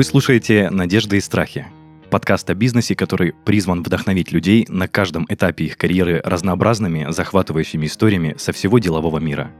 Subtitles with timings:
[0.00, 1.66] Вы слушаете «Надежды и страхи»–
[2.10, 8.34] подкаст о бизнесе, который призван вдохновить людей на каждом этапе их карьеры разнообразными, захватывающими историями
[8.38, 9.50] со всего делового мира.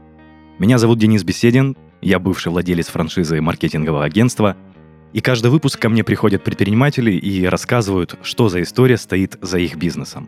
[0.57, 4.57] Меня зовут Денис Беседин, я бывший владелец франшизы маркетингового агентства,
[5.13, 9.75] и каждый выпуск ко мне приходят предприниматели и рассказывают, что за история стоит за их
[9.75, 10.27] бизнесом.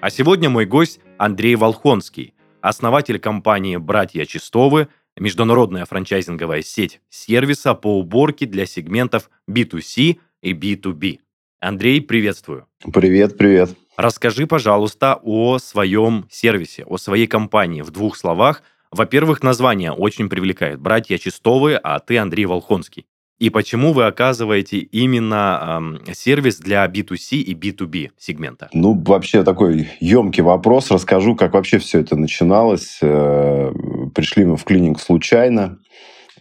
[0.00, 7.98] А сегодня мой гость Андрей Волхонский, основатель компании «Братья Чистовы», международная франчайзинговая сеть сервиса по
[7.98, 11.18] уборке для сегментов B2C и B2B.
[11.60, 12.66] Андрей, приветствую.
[12.92, 13.70] Привет, привет.
[13.96, 18.62] Расскажи, пожалуйста, о своем сервисе, о своей компании в двух словах.
[18.90, 20.80] Во-первых, название очень привлекает.
[20.80, 23.06] Братья Чистовы, а ты Андрей Волхонский.
[23.40, 28.68] И почему вы оказываете именно э, сервис для B2C и B2B сегмента?
[28.74, 30.90] Ну, вообще такой емкий вопрос.
[30.90, 32.98] Расскажу, как вообще все это начиналось.
[33.00, 33.72] Э,
[34.14, 35.78] пришли мы в клиник случайно.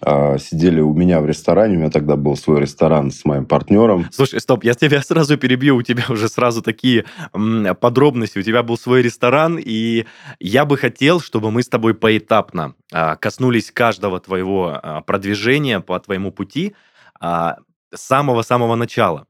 [0.01, 4.07] А, сидели у меня в ресторане, у меня тогда был свой ресторан с моим партнером.
[4.11, 7.05] Слушай, стоп, я тебя сразу перебью, у тебя уже сразу такие
[7.79, 10.05] подробности, у тебя был свой ресторан, и
[10.39, 15.99] я бы хотел, чтобы мы с тобой поэтапно а, коснулись каждого твоего а, продвижения по
[15.99, 16.75] твоему пути
[17.21, 17.57] с
[17.95, 19.25] самого-самого начала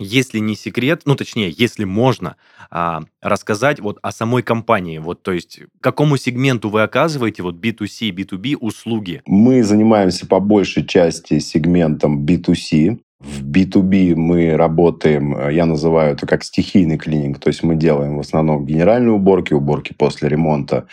[0.00, 2.36] если не секрет, ну точнее, если можно
[2.70, 8.10] а, рассказать вот о самой компании, вот то есть какому сегменту вы оказываете вот B2C,
[8.10, 9.22] B2B услуги?
[9.26, 16.26] Мы занимаемся по большей части сегментом B2C, в B2B мы работаем, э, я называю это
[16.26, 20.86] как стихийный клининг, то есть мы делаем в основном генеральные уборки, уборки после ремонта.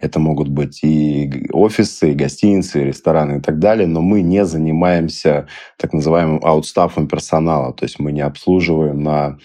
[0.00, 4.44] Это могут быть и офисы, и гостиницы, и рестораны и так далее, но мы не
[4.44, 9.38] занимаемся так называемым аутстафом персонала, то есть мы не обслуживаем на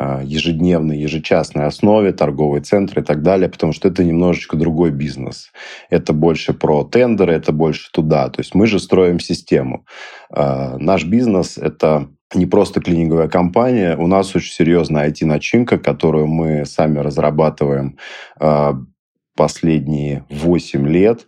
[0.00, 5.52] ежедневной, ежечасной основе торговые центры и так далее, потому что это немножечко другой бизнес.
[5.90, 8.28] Это больше про тендеры, это больше туда.
[8.30, 9.84] То есть мы же строим систему.
[10.34, 16.26] Э, наш бизнес— это это не просто клининговая компания, у нас очень серьезная IT-начинка, которую
[16.26, 17.98] мы сами разрабатываем
[18.40, 18.74] а,
[19.36, 21.26] последние 8 лет.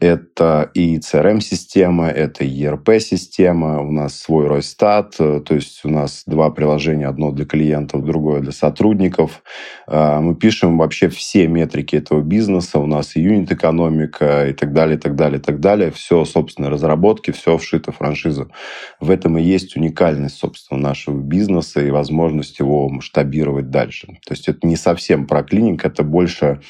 [0.00, 6.24] Это и CRM-система, это и ERP-система, у нас свой Ройстат, э, то есть у нас
[6.26, 9.44] два приложения, одно для клиентов, другое для сотрудников.
[9.86, 14.96] А, мы пишем вообще все метрики этого бизнеса, у нас и юнит-экономика и так далее,
[14.96, 15.92] и так далее, и так далее.
[15.92, 18.50] Все, собственно, разработки, все вшито в франшизу.
[18.98, 24.08] В этом и есть уникальность, собственно, нашего бизнеса и возможность его масштабировать дальше.
[24.26, 26.60] То есть это не совсем про клиник, это больше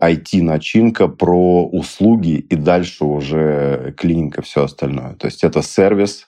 [0.00, 5.14] IT-начинка про услуги и дальше уже клиника, все остальное.
[5.14, 6.26] То есть это сервис,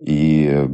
[0.00, 0.68] и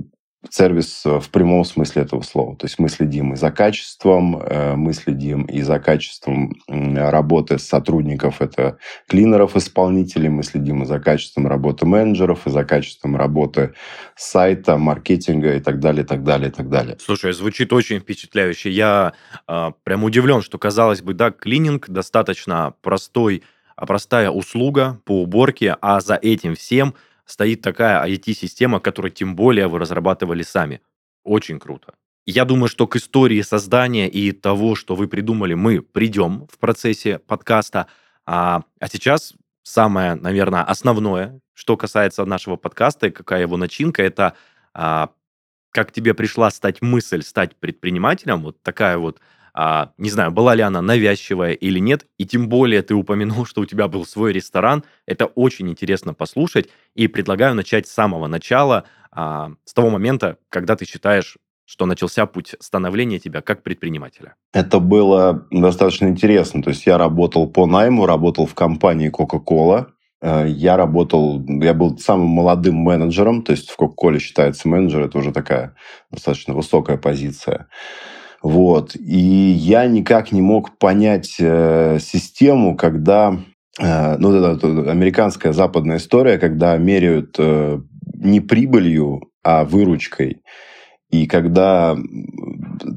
[0.50, 2.56] сервис э, в прямом смысле этого слова.
[2.56, 8.40] То есть мы следим и за качеством, э, мы следим и за качеством работы сотрудников,
[8.40, 8.78] это
[9.08, 13.74] клинеров, исполнителей, мы следим и за качеством работы менеджеров, и за качеством работы
[14.16, 16.96] сайта, маркетинга и так далее, и так далее, и так далее.
[17.00, 18.70] Слушай, звучит очень впечатляюще.
[18.70, 19.12] Я
[19.48, 23.42] э, прям удивлен, что, казалось бы, да, клининг достаточно простой,
[23.76, 26.94] а простая услуга по уборке, а за этим всем–
[27.24, 30.80] стоит такая IT-система, которую тем более вы разрабатывали сами.
[31.24, 31.94] Очень круто.
[32.26, 37.18] Я думаю, что к истории создания и того, что вы придумали, мы придем в процессе
[37.18, 37.86] подкаста.
[38.26, 44.34] А, а сейчас самое, наверное, основное, что касается нашего подкаста и какая его начинка, это
[44.72, 45.10] а,
[45.70, 49.20] как тебе пришла стать мысль стать предпринимателем, вот такая вот
[49.54, 53.60] а, не знаю, была ли она навязчивая или нет, и тем более ты упомянул, что
[53.60, 54.82] у тебя был свой ресторан.
[55.06, 60.74] Это очень интересно послушать, и предлагаю начать с самого начала, а, с того момента, когда
[60.74, 64.34] ты считаешь, что начался путь становления тебя как предпринимателя?
[64.52, 66.62] Это было достаточно интересно.
[66.62, 69.86] То есть я работал по найму, работал в компании Coca-Cola.
[70.20, 75.16] Э, я работал, я был самым молодым менеджером, то есть в Coca-Cola считается менеджер, это
[75.16, 75.74] уже такая
[76.10, 77.68] достаточно высокая позиция.
[78.44, 78.94] Вот.
[78.94, 83.40] И я никак не мог понять э, систему, когда...
[83.80, 87.80] Э, ну, это, американская западная история, когда меряют э,
[88.16, 90.42] не прибылью, а выручкой.
[91.10, 91.96] И когда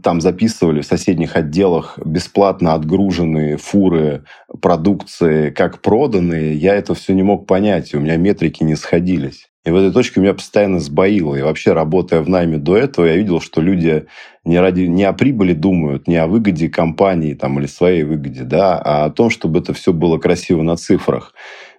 [0.04, 4.26] там записывали в соседних отделах бесплатно отгруженные фуры
[4.62, 9.48] продукции, как проданные, я это все не мог понять, у меня метрики не сходились.
[9.68, 11.36] И в этой точке меня постоянно сбоило.
[11.36, 14.06] И вообще, работая в найме до этого, я видел, что люди
[14.46, 18.78] не, ради, не о прибыли думают, не о выгоде компании там, или своей выгоде, да,
[18.78, 21.34] а о том, чтобы это все было красиво на цифрах.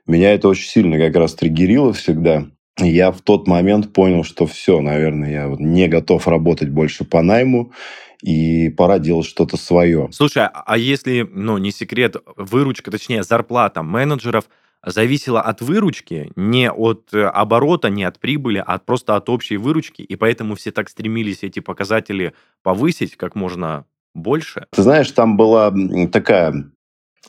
[0.07, 2.45] Меня это очень сильно как раз триггерило всегда.
[2.77, 7.23] И я в тот момент понял, что все, наверное, я не готов работать больше по
[7.23, 7.73] найму,
[8.21, 10.11] и пора делать что-то свое.
[10.13, 14.45] Слушай, а если, ну, не секрет, выручка, точнее, зарплата менеджеров–
[14.85, 20.03] зависело от выручки, не от э, оборота, не от прибыли, а просто от общей выручки,
[20.03, 23.85] и поэтому все так стремились эти показатели повысить как можно
[24.15, 24.67] больше?
[24.73, 25.73] Ты знаешь, там была
[26.13, 26.71] такая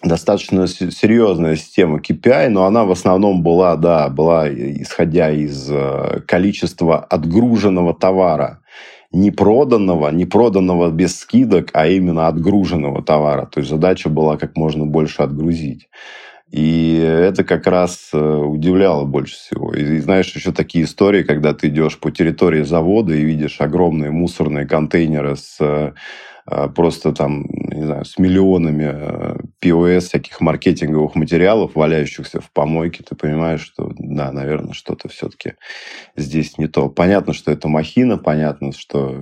[0.04, 7.00] достаточно серьезная система KPI, но она в основном была, да, была исходя из э, количества
[7.00, 8.62] отгруженного товара.
[9.12, 13.48] Не проданного, не проданного без скидок, а именно отгруженного товара.
[13.48, 15.90] То есть задача была как можно больше отгрузить.
[16.51, 19.72] И это как раз э, удивляло больше всего.
[19.74, 24.66] И знаешь, еще такие истории, когда ты идешь по территории завода и видишь огромные мусорные
[24.66, 25.94] контейнеры с э,
[26.50, 33.16] э, просто там, не знаю, с миллионами POS, всяких маркетинговых материалов, валяющихся в помойке, ты
[33.16, 35.54] понимаешь, что, да, наверное, что-то все-таки
[36.16, 36.90] здесь не то.
[36.90, 39.16] Понятно, что это махина, понятно, что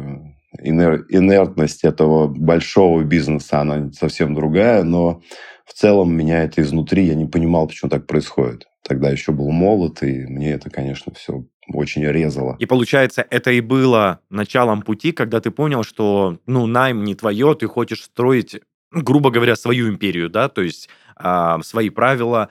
[0.63, 5.21] инер- инертность этого большого бизнеса, она совсем другая, но
[5.67, 8.67] в целом меня это изнутри, я не понимал, почему так происходит.
[8.83, 11.43] Тогда еще был молод, и мне это, конечно, все
[11.73, 12.55] очень резало.
[12.59, 17.53] И получается, это и было началом пути, когда ты понял, что, ну, найм не твое,
[17.53, 18.61] ты хочешь строить,
[18.91, 20.87] грубо говоря, свою империю, да, то есть
[21.21, 22.49] э, свои правила,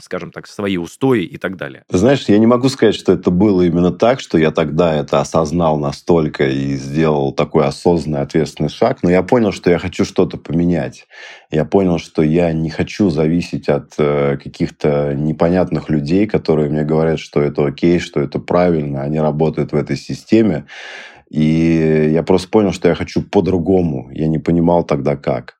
[0.00, 1.84] скажем так, свои устои и так далее.
[1.90, 5.78] Знаешь, я не могу сказать, что это было именно так, что я тогда это осознал
[5.78, 11.06] настолько и сделал такой осознанный, ответственный шаг, но я понял, что я хочу что-то поменять.
[11.50, 17.18] Я понял, что я не хочу зависеть от э, каких-то непонятных людей, которые мне говорят,
[17.18, 20.64] что это окей, что это правильно, они работают в этой системе.
[21.30, 24.10] И я просто понял, что я хочу по-другому.
[24.12, 25.56] Я не понимал тогда как.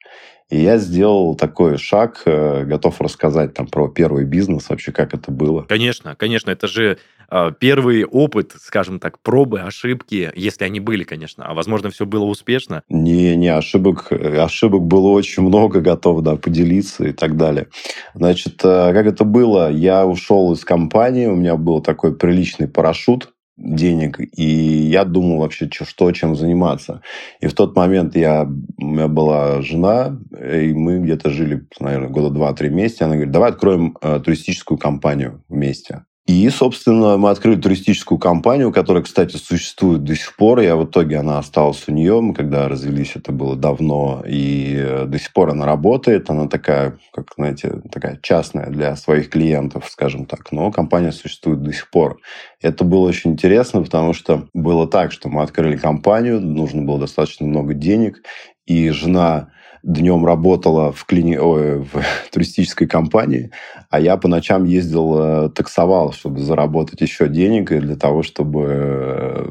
[0.50, 5.30] И я сделал такой шаг, э, готов рассказать там про первый бизнес, вообще как это
[5.30, 5.62] было.
[5.62, 6.98] Конечно, конечно, это же
[7.30, 12.24] э, первый опыт, скажем так, пробы, ошибки, если они были, конечно, а возможно все было
[12.24, 12.82] успешно.
[12.88, 17.68] Не, не, ошибок, э, ошибок было очень много, готов, да, поделиться и так далее.
[18.14, 19.70] Значит, э, как это было?
[19.70, 25.68] Я ушел из компании, у меня был такой приличный парашют, денег, и я думал вообще,
[25.70, 27.02] что, чем заниматься.
[27.40, 28.44] И в тот момент я,
[28.78, 33.04] у меня была жена, и мы где-то жили, наверное, года два-три вместе.
[33.04, 36.04] Она говорит, давай откроем э, туристическую компанию вместе.
[36.26, 40.60] И, собственно, мы открыли туристическую компанию, которая, кстати, существует до сих пор.
[40.60, 42.20] Я в итоге она осталась у нее.
[42.20, 44.22] Мы когда развелись, это было давно.
[44.26, 46.30] И э, до сих пор она работает.
[46.30, 50.52] Она такая, как, знаете, такая частная для своих клиентов, скажем так.
[50.52, 52.18] Но компания существует до сих пор.
[52.60, 57.46] Это было очень интересно, потому что было так, что мы открыли компанию, нужно было достаточно
[57.46, 58.22] много денег.
[58.66, 59.50] И жена
[59.82, 61.36] днем работала в, клини...
[61.36, 63.50] Ой, в туристической компании,
[63.88, 68.66] а я по ночам ездил, э, таксовал, чтобы заработать еще денег и для того, чтобы
[68.68, 69.50] э,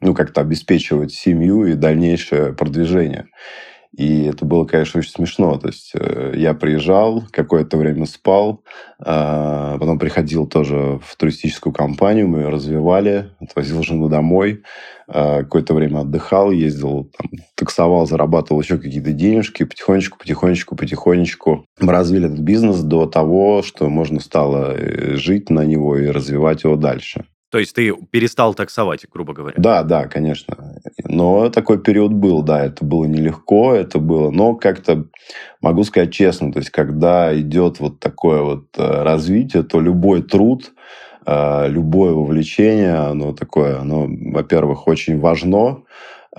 [0.00, 3.26] ну, как-то обеспечивать семью и дальнейшее продвижение.
[3.96, 5.56] И это было, конечно, очень смешно.
[5.58, 8.62] То есть э, я приезжал, какое-то время спал,
[9.00, 14.62] а, потом приходил тоже в туристическую компанию, мы ее развивали, отвозил жену домой,
[15.08, 21.92] а, какое-то время отдыхал, ездил, там, таксовал, зарабатывал еще какие-то денежки, потихонечку, потихонечку, потихонечку мы
[21.92, 26.76] развили этот бизнес до того, что можно стало э, жить на него и развивать его
[26.76, 27.24] дальше.
[27.50, 29.54] То есть ты перестал таксовать, грубо говоря?
[29.56, 30.82] Да, да, конечно.
[31.04, 35.06] Но такой период был, да, это было нелегко, это было, но как-то
[35.62, 40.72] могу сказать честно, то есть когда идет вот такое вот э, развитие, то любой труд,
[41.26, 45.82] э, любое вовлечение, оно такое, оно, во-первых, очень важно,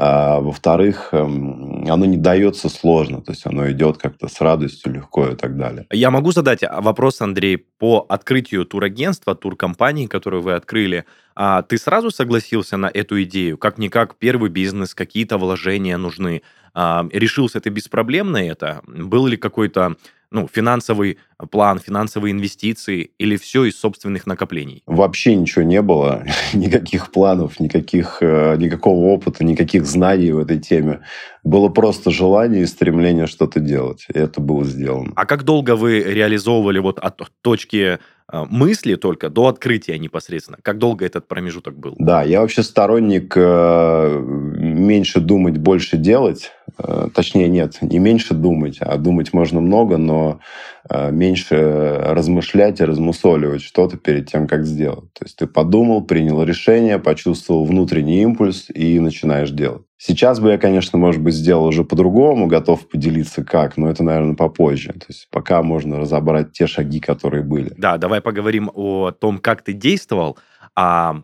[0.01, 5.27] а, во-вторых, эм, оно не дается сложно, то есть оно идет как-то с радостью, легко
[5.27, 5.87] и так далее.
[5.91, 11.03] Я могу задать а, вопрос, Андрей, по открытию турагентства, туркомпании, которую вы открыли.
[11.41, 13.57] А ты сразу согласился на эту идею?
[13.57, 16.41] Как-никак первый бизнес, какие-то вложения нужны.
[16.73, 18.81] А, решился ты беспроблемно это?
[18.85, 19.95] Был ли какой-то
[20.31, 21.17] ну, финансовый
[21.49, 24.83] план, финансовые инвестиции или все из собственных накоплений?
[24.85, 30.99] Вообще ничего не было, никаких планов, никаких, э, никакого опыта, никаких знаний в этой теме.
[31.45, 35.13] Было просто желание и стремление что-то делать, и это было сделано.
[35.15, 37.99] А как долго вы реализовывали вот от точки
[38.31, 40.57] мысли только до открытия непосредственно?
[40.61, 41.95] Как долго этот промежуток был?
[41.97, 46.51] Да, я вообще сторонник э, меньше думать, больше делать.
[47.13, 50.39] Точнее, нет, не меньше думать, а думать можно много, но
[50.89, 55.11] меньше размышлять и размусоливать что-то перед тем, как сделать.
[55.13, 59.83] То есть ты подумал, принял решение, почувствовал внутренний импульс и начинаешь делать.
[60.01, 64.33] Сейчас бы я, конечно, может быть, сделал уже по-другому, готов поделиться как, но это, наверное,
[64.33, 64.93] попозже.
[64.93, 67.73] То есть пока можно разобрать те шаги, которые были.
[67.75, 70.39] Да, давай поговорим о том, как ты действовал,
[70.73, 71.21] а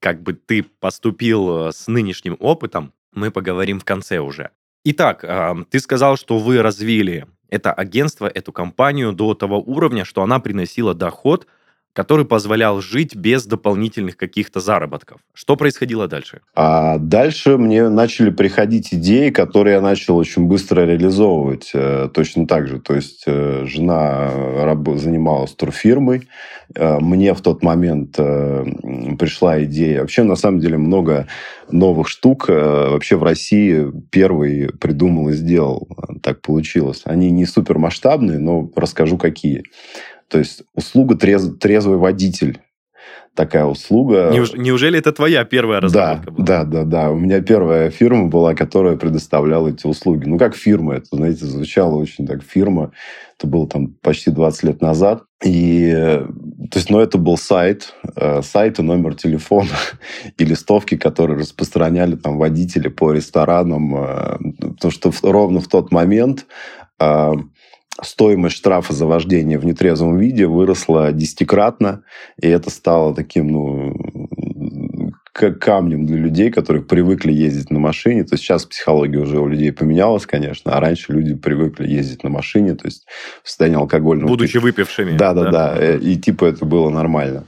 [0.00, 4.50] как бы ты поступил э, с нынешним опытом, мы поговорим в конце уже.
[4.84, 5.24] Итак,
[5.70, 10.94] ты сказал, что вы развили это агентство, эту компанию до того уровня, что она приносила
[10.94, 11.46] доход–
[12.00, 15.20] который позволял жить без дополнительных каких-то заработков.
[15.34, 16.40] Что происходило дальше?
[16.54, 22.68] А дальше мне начали приходить идеи, которые я начал очень быстро реализовывать э, точно так
[22.68, 22.80] же.
[22.80, 24.30] То есть э, жена
[24.96, 26.26] занималась турфирмой.
[26.74, 30.00] Э, мне в тот момент пришла идея.
[30.00, 31.26] Вообще, на самом деле, много
[31.70, 35.86] новых штук вообще в России первый придумал и сделал.
[36.22, 37.02] Так получилось.
[37.04, 39.64] Они не супер масштабные, но расскажу, какие.
[40.30, 42.60] То есть услуга трез, трезвый водитель
[43.34, 44.30] такая услуга.
[44.32, 46.46] Неуж, неужели это твоя первая разработка да, была?
[46.46, 47.10] Да, да, да.
[47.10, 50.26] У меня первая фирма была, которая предоставляла эти услуги.
[50.26, 52.92] Ну, как фирма, это, знаете, звучало очень так, фирма.
[53.38, 55.24] Это было там почти 20 лет назад.
[55.42, 55.90] И,
[56.70, 59.70] то есть, ну, это был сайт, э, сайт и номер телефона
[60.36, 63.96] и листовки, которые распространяли там водители по ресторанам.
[63.96, 66.46] Э, потому что ровно в тот момент
[67.00, 67.32] э,
[68.02, 72.02] стоимость штрафа за вождение в нетрезвом виде выросла десятикратно,
[72.40, 73.94] и это стало таким, ну,
[75.32, 78.24] как камнем для людей, которые привыкли ездить на машине.
[78.24, 82.30] То есть сейчас психология уже у людей поменялась, конечно, а раньше люди привыкли ездить на
[82.30, 83.06] машине, то есть
[83.42, 84.28] в состоянии алкогольного...
[84.28, 85.16] Будучи выпившими.
[85.16, 85.96] Да, да, да.
[85.96, 87.44] И типа это было нормально.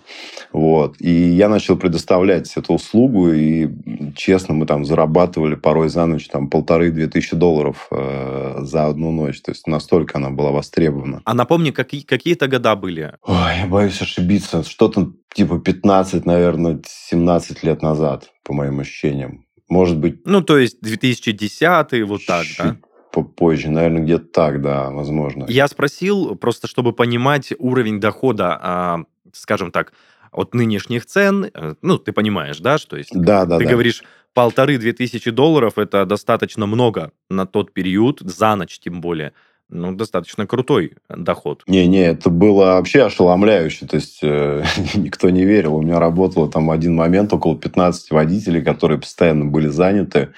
[0.53, 0.97] Вот.
[1.01, 3.69] И я начал предоставлять эту услугу, и,
[4.15, 9.41] честно, мы там зарабатывали порой за ночь там полторы-две тысячи долларов э, за одну ночь.
[9.41, 11.23] То есть настолько она была востребована.
[11.25, 13.15] А напомни, какие, какие-то года были?
[13.23, 14.63] Ой, я боюсь ошибиться.
[14.63, 19.45] Что-то типа 15, наверное, 17 лет назад, по моим ощущениям.
[19.69, 20.27] Может быть...
[20.27, 22.77] Ну, то есть 2010 вот так, да?
[23.13, 25.47] попозже, наверное, где-то так, да, возможно.
[25.49, 28.99] Я спросил, просто чтобы понимать уровень дохода, а,
[29.33, 29.93] скажем так,
[30.33, 33.11] от нынешних цен, э, ну, ты понимаешь, да, что есть?
[33.13, 33.71] Да, да, Ты да.
[33.71, 34.03] говоришь,
[34.35, 39.33] полторы-две тысячи долларов– это достаточно много на тот период, за ночь тем более
[39.73, 41.63] ну, достаточно крутой доход.
[41.67, 43.87] Не-не, это было вообще ошеломляюще.
[43.87, 44.63] То есть э,
[44.95, 45.77] никто не верил.
[45.77, 50.29] У меня работало там один момент около 15 водителей, которые постоянно были заняты.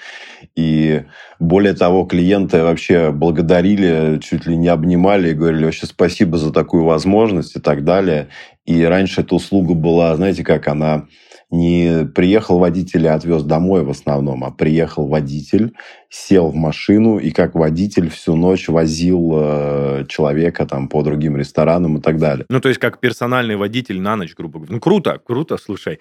[0.55, 1.03] И
[1.39, 6.85] более того, клиенты вообще благодарили, чуть ли не обнимали и говорили вообще спасибо за такую
[6.85, 8.29] возможность и так далее.
[8.65, 11.07] И раньше эта услуга была, знаете, как она
[11.51, 15.73] не приехал водитель и отвез домой в основном, а приехал водитель,
[16.09, 21.97] сел в машину и как водитель всю ночь возил э, человека там по другим ресторанам
[21.97, 22.45] и так далее.
[22.49, 24.73] Ну, то есть как персональный водитель на ночь, грубо говоря.
[24.73, 25.99] Ну, круто, круто, слушай.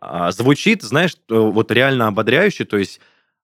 [0.00, 3.00] А, звучит, знаешь, э, вот реально ободряюще, то есть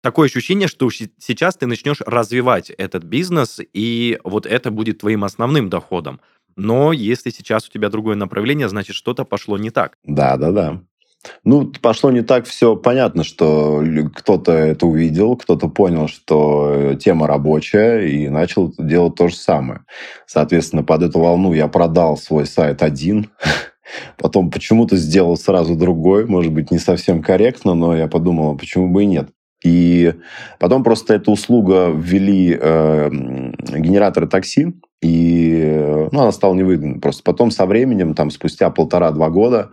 [0.02, 5.71] такое ощущение, что сейчас ты начнешь развивать этот бизнес, и вот это будет твоим основным
[5.71, 6.21] доходом.
[6.57, 9.97] Но если сейчас у тебя другое направление, значит, что-то пошло не так.
[10.04, 10.80] Да, да, да.
[11.45, 18.07] Ну, пошло не так все понятно, что кто-то это увидел, кто-то понял, что тема рабочая,
[18.07, 19.80] и начал делать то же самое.
[20.26, 23.30] Соответственно, под эту волну я продал свой сайт один,
[24.16, 28.88] потом почему-то сделал сразу другой, может быть, не совсем корректно, но я подумал, а почему
[28.88, 29.28] бы и нет.
[29.64, 30.14] И
[30.59, 37.00] потом просто эту услугу ввели э, генераторы такси, и ну, она стала невыгодна.
[37.00, 39.71] Просто потом со временем, там, спустя полтора-два года,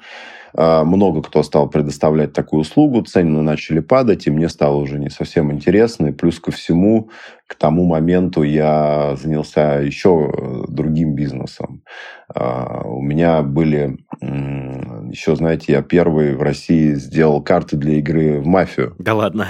[0.54, 5.10] а, много кто стал предоставлять такую услугу, цены начали падать, и мне стало уже не
[5.10, 6.08] совсем интересно.
[6.08, 7.10] И плюс ко всему,
[7.46, 11.84] к тому моменту я занялся еще э, другим бизнесом.
[12.34, 18.48] А, у меня были еще, знаете, я первый в России сделал карты для игры в
[18.48, 18.96] мафию.
[19.00, 19.48] Да ладно?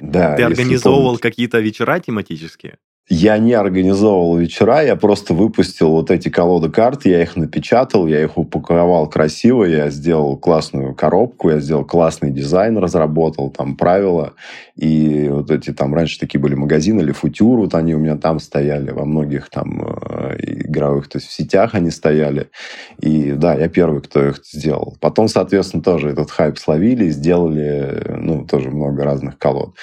[0.00, 0.36] Да.
[0.36, 2.78] Ты организовывал какие-то вечера тематические?
[3.10, 8.22] Я не организовывал вечера, я просто выпустил вот эти колоды карт, я их напечатал, я
[8.22, 14.34] их упаковал красиво, я сделал классную коробку, я сделал классный дизайн, разработал там правила.
[14.76, 18.38] И вот эти там раньше такие были магазины, или футюр, вот они у меня там
[18.40, 20.36] стояли, во многих там э,
[20.66, 22.50] игровых, то есть в сетях они стояли.
[22.98, 24.98] И да, я первый, кто их сделал.
[25.00, 29.74] Потом, соответственно, тоже этот хайп словили, сделали, ну, тоже много разных колод.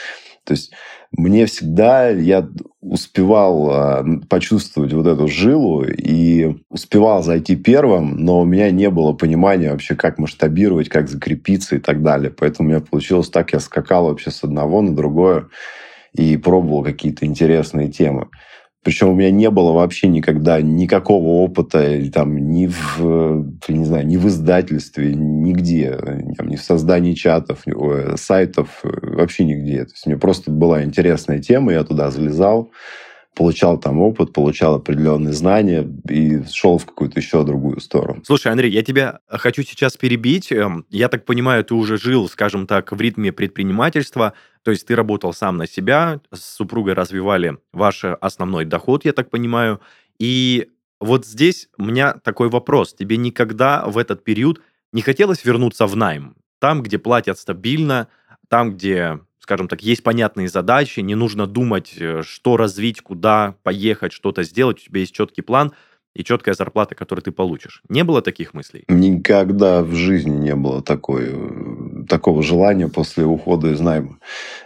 [0.46, 0.72] То есть
[1.12, 2.48] мне всегда, я
[2.82, 9.14] успевал э, почувствовать вот эту жилу и успевал зайти первым, но у меня не было
[9.14, 12.32] понимания вообще, как масштабировать, как закрепиться и так далее.
[12.32, 15.48] Поэтому у меня получилось так, я скакал вообще с одного на другое
[16.14, 18.28] и пробовал какие-то интересные темы.
[18.86, 24.16] Причем у меня не было вообще никогда никакого опыта там, ни в, не знаю, ни
[24.16, 25.98] в издательстве, нигде,
[26.38, 27.64] там, ни в создании чатов,
[28.16, 29.86] сайтов, вообще нигде.
[29.86, 32.72] То есть мне просто была интересная тема, я туда залезал,
[33.36, 38.22] получал там опыт, получал определенные знания и шел в какую-то еще другую сторону.
[38.26, 40.52] Слушай, Андрей, я тебя хочу сейчас перебить.
[40.52, 44.96] Эм, я так понимаю, ты уже жил, скажем так, в ритме предпринимательства, то есть ты
[44.96, 49.82] работал сам на себя, с супругой развивали ваш основной доход, я так понимаю.
[50.18, 52.94] И вот здесь у меня такой вопрос.
[52.94, 54.62] Тебе никогда в этот период
[54.94, 56.36] не хотелось вернуться в найм?
[56.60, 58.08] Там, где платят стабильно,
[58.48, 64.12] там, где скажем так, есть понятные задачи, не нужно думать, э, что развить, куда поехать,
[64.12, 65.72] что-то сделать, у тебя есть четкий план
[66.16, 67.84] и четкая зарплата, которую ты получишь.
[67.88, 68.86] Не было таких мыслей?
[68.88, 74.18] Никогда в жизни не было такой, э, такого желания после ухода из найма.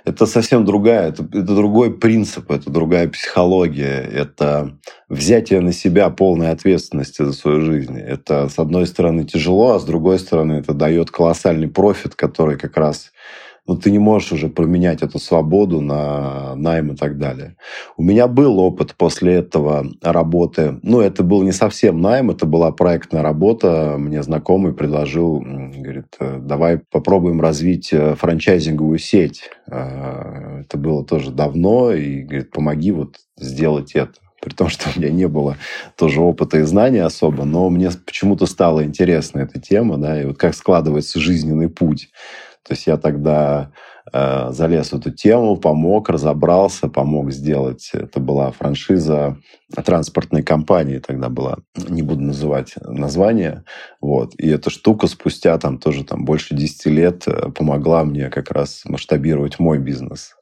[0.06, 4.78] Это совсем другая, это, это другой принцип, это другая психология, это
[5.10, 8.00] взятие на себя полной ответственности за свою жизнь.
[8.00, 12.78] Это, с одной стороны, тяжело, а с другой стороны, это дает колоссальный профит, который как
[12.78, 13.12] раз
[13.70, 17.56] но ты не можешь уже променять эту свободу на найм и так далее.
[17.98, 20.80] У меня был опыт после этого работы.
[20.82, 23.98] Ну, это был не совсем найм, это была проектная работа.
[24.00, 29.44] Мне знакомый предложил, говорит, «Э, давай попробуем развить э, франчайзинговую сеть.
[29.68, 35.00] Э, это было тоже давно, и говорит, помоги вот сделать это при том, что у
[35.00, 35.58] меня не было
[35.98, 40.38] тоже опыта и знаний особо, но мне почему-то стала интересна эта тема, да, и вот
[40.38, 42.10] как складывается жизненный путь.
[42.68, 43.72] То есть я тогда
[44.12, 47.90] э, залез в эту тему, помог, разобрался, помог сделать.
[47.94, 49.38] Это была франшиза
[49.86, 53.64] транспортной компании тогда была, не буду называть название.
[54.02, 54.34] Вот.
[54.38, 58.84] И эта штука спустя там тоже там больше 10 лет э, помогла мне как раз
[58.86, 60.36] масштабировать мой бизнес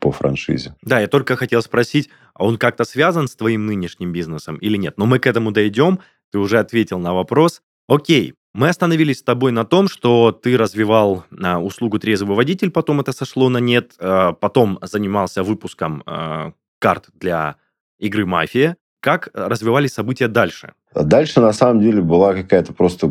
[0.00, 0.74] по франшизе.
[0.82, 4.98] Да, я только хотел спросить, а он как-то связан с твоим нынешним бизнесом или нет?
[4.98, 6.00] Но мы к этому дойдем.
[6.32, 7.62] Ты уже ответил на вопрос.
[7.88, 13.00] Окей, мы остановились с тобой на том, что ты развивал а, услугу трезвый водитель, потом
[13.00, 17.56] это сошло на нет, а, потом занимался выпуском а, карт для
[17.98, 18.76] игры «Мафия».
[19.00, 20.72] Как развивались события дальше?
[20.94, 23.06] Дальше, на самом деле, была какая-то просто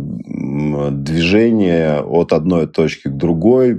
[0.91, 3.75] движение от одной точки к другой.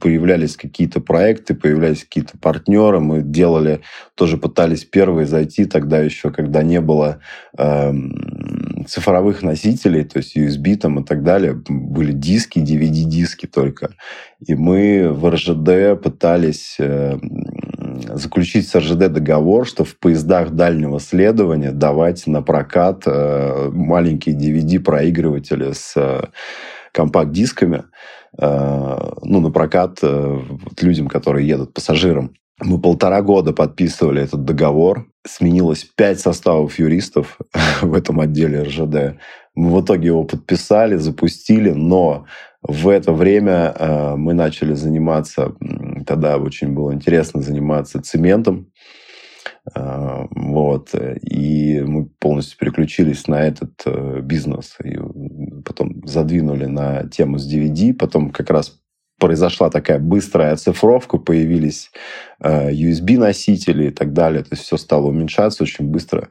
[0.00, 3.00] Появлялись какие-то проекты, появлялись какие-то партнеры.
[3.00, 3.80] Мы делали,
[4.14, 7.20] тоже пытались первые зайти тогда еще, когда не было
[7.56, 7.92] э,
[8.86, 11.60] цифровых носителей, то есть USB там и так далее.
[11.68, 13.90] Были диски, DVD-диски только.
[14.44, 17.18] И мы в РЖД пытались э,
[18.14, 25.72] заключить с РЖД договор, что в поездах дальнего следования давать на прокат э, маленькие DVD-проигрыватели
[25.72, 26.26] с э,
[26.92, 27.84] компакт-дисками,
[28.38, 29.98] ну, на прокат
[30.82, 32.34] людям, которые едут, пассажирам.
[32.60, 35.06] Мы полтора года подписывали этот договор.
[35.26, 37.38] Сменилось пять составов юристов
[37.82, 39.18] в этом отделе РЖД.
[39.54, 42.26] Мы в итоге его подписали, запустили, но
[42.62, 45.54] в это время э, мы начали заниматься,
[46.06, 48.72] тогда очень было интересно заниматься цементом.
[49.74, 50.90] Э, вот.
[51.22, 54.76] И мы полностью переключились на этот э, бизнес.
[54.82, 54.98] И
[55.64, 57.94] потом задвинули на тему с DVD.
[57.94, 58.80] Потом как раз
[59.18, 61.90] произошла такая быстрая оцифровка, появились
[62.38, 64.42] USB-носители и так далее.
[64.42, 66.28] То есть все стало уменьшаться очень быстро.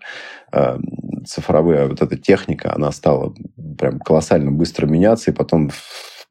[1.25, 3.33] Цифровая вот эта техника, она стала
[3.79, 5.71] прям колоссально быстро меняться, и потом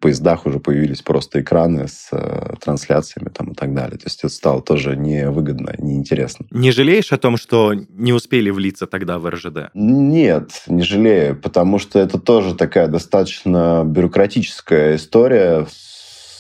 [0.05, 3.97] поездах уже появились просто экраны с э, трансляциями там и так далее.
[3.97, 6.45] То есть это стало тоже невыгодно, неинтересно.
[6.51, 9.71] Не жалеешь о том, что не успели влиться тогда в РЖД?
[9.73, 15.67] Нет, не жалею, потому что это тоже такая достаточно бюрократическая история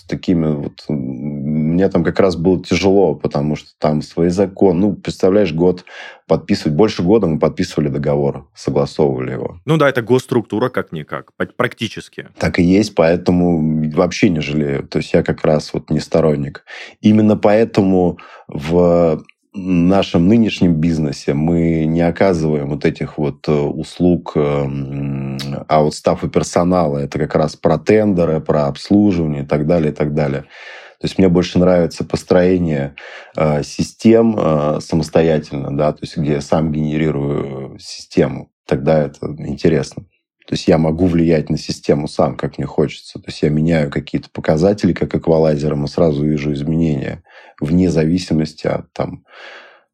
[0.08, 0.84] такими вот...
[1.74, 4.80] Мне там как раз было тяжело, потому что там свои законы.
[4.80, 5.84] Ну, представляешь, год
[6.28, 6.76] подписывать.
[6.76, 9.60] Больше года мы подписывали договор, согласовывали его.
[9.64, 12.28] Ну да, это госструктура как-никак, практически.
[12.38, 14.86] Так и есть, поэтому вообще не жалею.
[14.86, 16.64] То есть я как раз вот не сторонник.
[17.00, 19.22] Именно поэтому в
[19.54, 26.98] нашем нынешнем бизнесе мы не оказываем вот этих вот э, услуг эм, аутстафа персонала.
[26.98, 30.44] Это как раз про тендеры, про обслуживание и так далее, и так далее.
[31.04, 32.96] То есть мне больше нравится построение
[33.36, 38.50] э, систем э, самостоятельно, да, то есть где я сам генерирую систему.
[38.66, 40.04] Тогда это интересно.
[40.46, 43.18] То есть я могу влиять на систему сам, как мне хочется.
[43.18, 47.22] То есть я меняю какие-то показатели, как эквалайзером, и сразу вижу изменения
[47.60, 49.26] вне зависимости от там,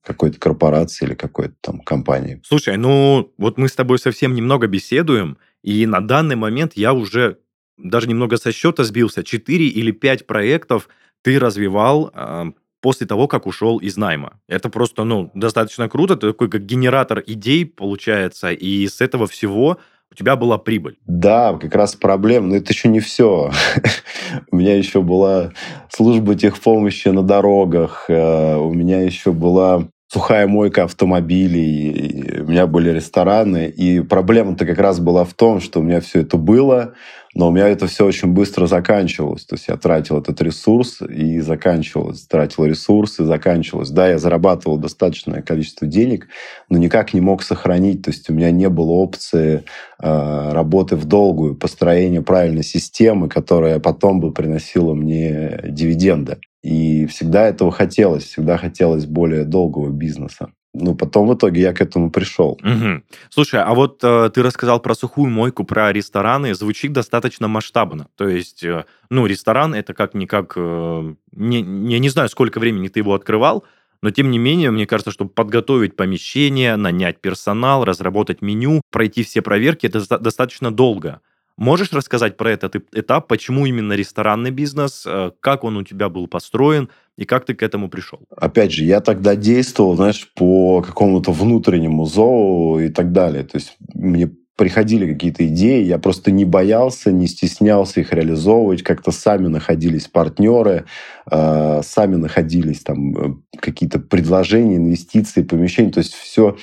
[0.05, 2.41] какой-то корпорации или какой-то там компании.
[2.45, 7.39] Слушай, ну вот мы с тобой совсем немного беседуем, и на данный момент я уже
[7.83, 9.25] даже немного со счета сбился.
[9.25, 10.89] Четыре или пять проектов
[11.23, 12.45] ты развивал э,
[12.81, 14.41] после того, как ушел из найма.
[14.49, 16.17] Это просто, ну, достаточно круто.
[16.17, 19.79] Ты такой как генератор идей получается, и с этого всего
[20.11, 20.99] у тебя была прибыль.
[21.07, 23.53] Да, как раз проблема, но это еще не все.
[24.51, 25.53] У меня еще была
[25.89, 32.91] служба техпомощи на дорогах, э, у меня еще была сухая мойка автомобилей, у меня были
[32.91, 33.69] рестораны.
[33.69, 36.95] И проблема-то как раз была в том, что у меня все это было,
[37.35, 39.45] но у меня это все очень быстро заканчивалось.
[39.45, 42.23] То есть я тратил этот ресурс и заканчивалось.
[42.23, 43.91] Тратил ресурс и заканчивалось.
[43.91, 46.27] Да, я зарабатывал достаточное количество денег,
[46.69, 48.03] но никак не мог сохранить.
[48.03, 49.63] То есть у меня не было опции
[50.03, 56.39] э, работы в долгую, построения правильной системы, которая потом бы приносила мне дивиденды.
[56.63, 60.51] И всегда этого хотелось, всегда хотелось более долгого бизнеса.
[60.73, 62.59] Ну, потом в итоге я к этому пришел.
[62.63, 63.03] Угу.
[63.29, 68.07] Слушай, а вот э, ты рассказал про сухую мойку, про рестораны, звучит достаточно масштабно.
[68.17, 70.53] То есть, э, ну, ресторан это как-никак...
[70.57, 71.61] Э, не,
[71.93, 73.65] я не знаю, сколько времени ты его открывал,
[74.01, 79.43] но тем не менее, мне кажется, чтобы подготовить помещение, нанять персонал, разработать меню, пройти все
[79.43, 81.21] проверки, это достаточно долго.
[81.61, 86.27] Можешь рассказать про этот этап, почему именно ресторанный бизнес, э, как он у тебя был
[86.27, 88.21] построен и как ты к этому пришел?
[88.35, 93.45] Опять же, я тогда действовал, знаешь, по какому-то внутреннему зову и так далее.
[93.45, 99.11] То есть мне приходили какие-то идеи, я просто не боялся, не стеснялся их реализовывать, как-то
[99.11, 100.85] сами находились партнеры,
[101.31, 106.59] э, сами находились там э, какие-то предложения, инвестиции, помещения, то есть все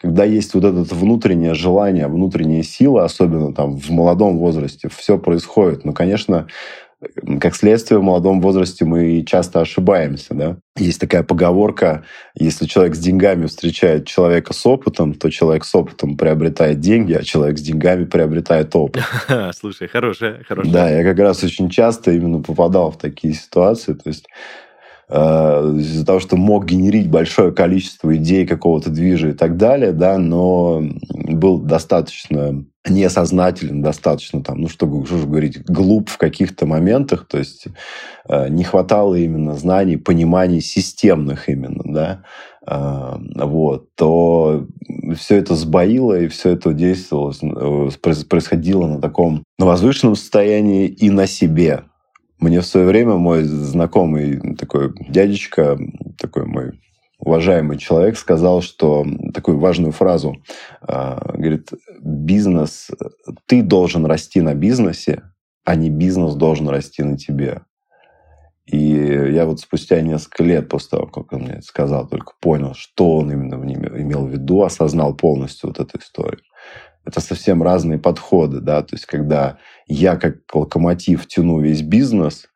[0.00, 5.84] когда есть вот это внутреннее желание, внутренняя сила, особенно там в молодом возрасте, все происходит.
[5.84, 6.48] Ну, конечно,
[7.40, 10.34] как следствие, в молодом возрасте мы часто ошибаемся.
[10.34, 10.56] Да?
[10.76, 16.16] Есть такая поговорка, если человек с деньгами встречает человека с опытом, то человек с опытом
[16.16, 19.02] приобретает деньги, а человек с деньгами приобретает опыт.
[19.58, 20.72] Слушай, хорошая, хорошая.
[20.72, 23.94] Да, я как раз очень часто именно попадал в такие ситуации.
[23.94, 24.26] То есть
[25.12, 30.82] из-за того, что мог генерить большое количество идей какого-то движа и так далее, да, но
[31.10, 37.38] был достаточно несознателен, достаточно там, ну что, что же говорить, глуп в каких-то моментах, то
[37.38, 37.66] есть
[38.28, 42.22] э, не хватало именно знаний, пониманий системных именно, да,
[42.66, 44.66] э, вот, то
[45.16, 47.32] все это сбоило, и все это действовало,
[48.00, 51.84] происходило на таком на возвышенном состоянии и на себе.
[52.42, 55.78] Мне в свое время мой знакомый такой дядечка,
[56.18, 56.72] такой мой
[57.20, 60.42] уважаемый человек сказал, что такую важную фразу,
[60.80, 62.90] а, говорит, бизнес,
[63.46, 65.22] ты должен расти на бизнесе,
[65.64, 67.60] а не бизнес должен расти на тебе.
[68.66, 72.74] И я вот спустя несколько лет после того, как он мне это сказал, только понял,
[72.74, 76.40] что он именно в ним имел в виду, осознал полностью вот эту историю
[77.04, 82.48] это совсем разные подходы, да, то есть когда я как локомотив тяну весь бизнес,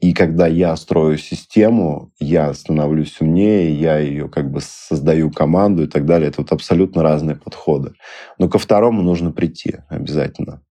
[0.00, 5.86] и когда я строю систему, я становлюсь умнее, я ее как бы создаю команду и
[5.86, 6.30] так далее.
[6.30, 7.92] Это вот абсолютно разные подходы.
[8.38, 10.62] Но ко второму нужно прийти обязательно.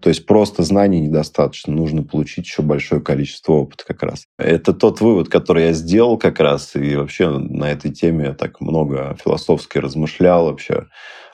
[0.00, 4.26] То есть просто знаний недостаточно, нужно получить еще большое количество опыта как раз.
[4.38, 8.60] Это тот вывод, который я сделал как раз, и вообще на этой теме я так
[8.60, 10.86] много философски размышлял вообще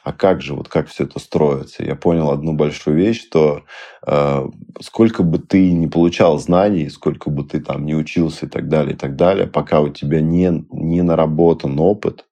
[0.04, 1.82] а как же, вот как все это строится?
[1.82, 3.62] Я понял одну большую вещь, что
[4.06, 4.48] э,
[4.80, 8.94] сколько бы ты не получал знаний, сколько бы ты там не учился и так далее,
[8.94, 12.26] и так далее, пока у тебя не, не наработан опыт,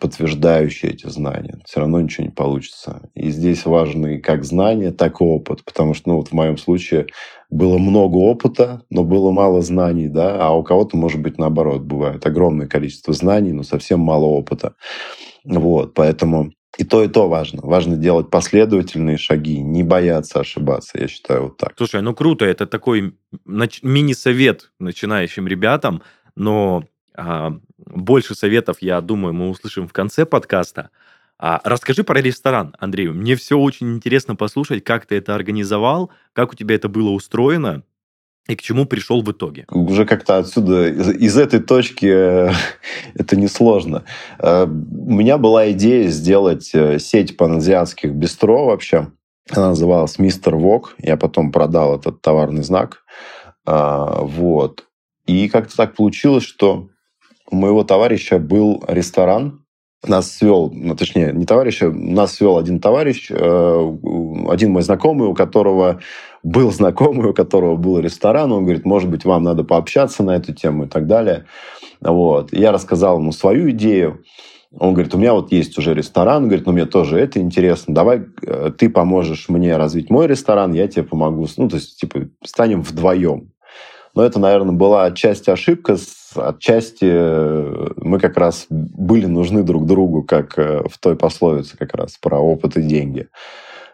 [0.00, 3.10] подтверждающий эти знания, все равно ничего не получится.
[3.14, 7.08] И здесь важны как знания, так и опыт, потому что, ну, вот в моем случае
[7.50, 12.24] было много опыта, но было мало знаний, да, а у кого-то, может быть, наоборот, бывает
[12.24, 14.74] огромное количество знаний, но совсем мало опыта.
[15.44, 17.60] Вот, поэтому и то, и то важно.
[17.62, 21.74] Важно делать последовательные шаги, не бояться ошибаться, я считаю, вот так.
[21.76, 26.02] Слушай, ну круто, это такой мини-совет начинающим ребятам,
[26.34, 30.90] но а, больше советов, я думаю, мы услышим в конце подкаста.
[31.38, 33.08] А, расскажи про ресторан, Андрей.
[33.08, 37.82] Мне все очень интересно послушать, как ты это организовал, как у тебя это было устроено,
[38.48, 39.66] и к чему пришел в итоге?
[39.70, 42.52] Уже как-то отсюда, из, из этой точки э,
[43.14, 44.04] это несложно.
[44.38, 49.12] Э, у меня была идея сделать э, сеть паназиатских бистро вообще.
[49.50, 50.94] Она называлась Мистер Вок.
[50.98, 53.02] Я потом продал этот товарный знак.
[53.64, 54.84] Вот.
[55.26, 56.88] И как-то так получилось, что
[57.50, 59.64] у моего товарища был ресторан,
[60.06, 66.00] нас свел, ну, точнее, не товарища, нас свел один товарищ, один мой знакомый, у которого
[66.42, 70.52] был знакомый, у которого был ресторан, он говорит, может быть, вам надо пообщаться на эту
[70.52, 71.46] тему и так далее.
[72.00, 72.52] Вот.
[72.52, 74.24] Я рассказал ему свою идею.
[74.76, 78.22] Он говорит, у меня вот есть уже ресторан, говорит, ну мне тоже это интересно, давай
[78.42, 81.46] э, ты поможешь мне развить мой ресторан, я тебе помогу.
[81.58, 83.52] Ну, то есть, типа, станем вдвоем.
[84.14, 85.98] Но это, наверное, была отчасти ошибка,
[86.34, 91.94] отчасти э, мы как раз были нужны друг другу, как э, в той пословице как
[91.94, 93.28] раз про опыт и деньги.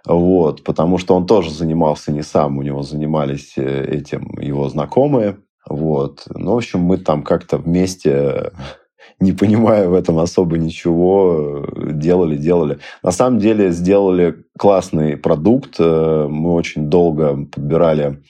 [0.07, 5.39] Вот, потому что он тоже занимался не сам, у него занимались э, этим его знакомые.
[5.69, 6.25] Вот.
[6.31, 8.53] Ну, в общем, мы там как-то вместе
[9.21, 12.79] не понимая в этом особо ничего, делали, делали.
[13.03, 15.77] На самом деле сделали классный продукт.
[15.79, 18.23] Э, мы очень долго подбирали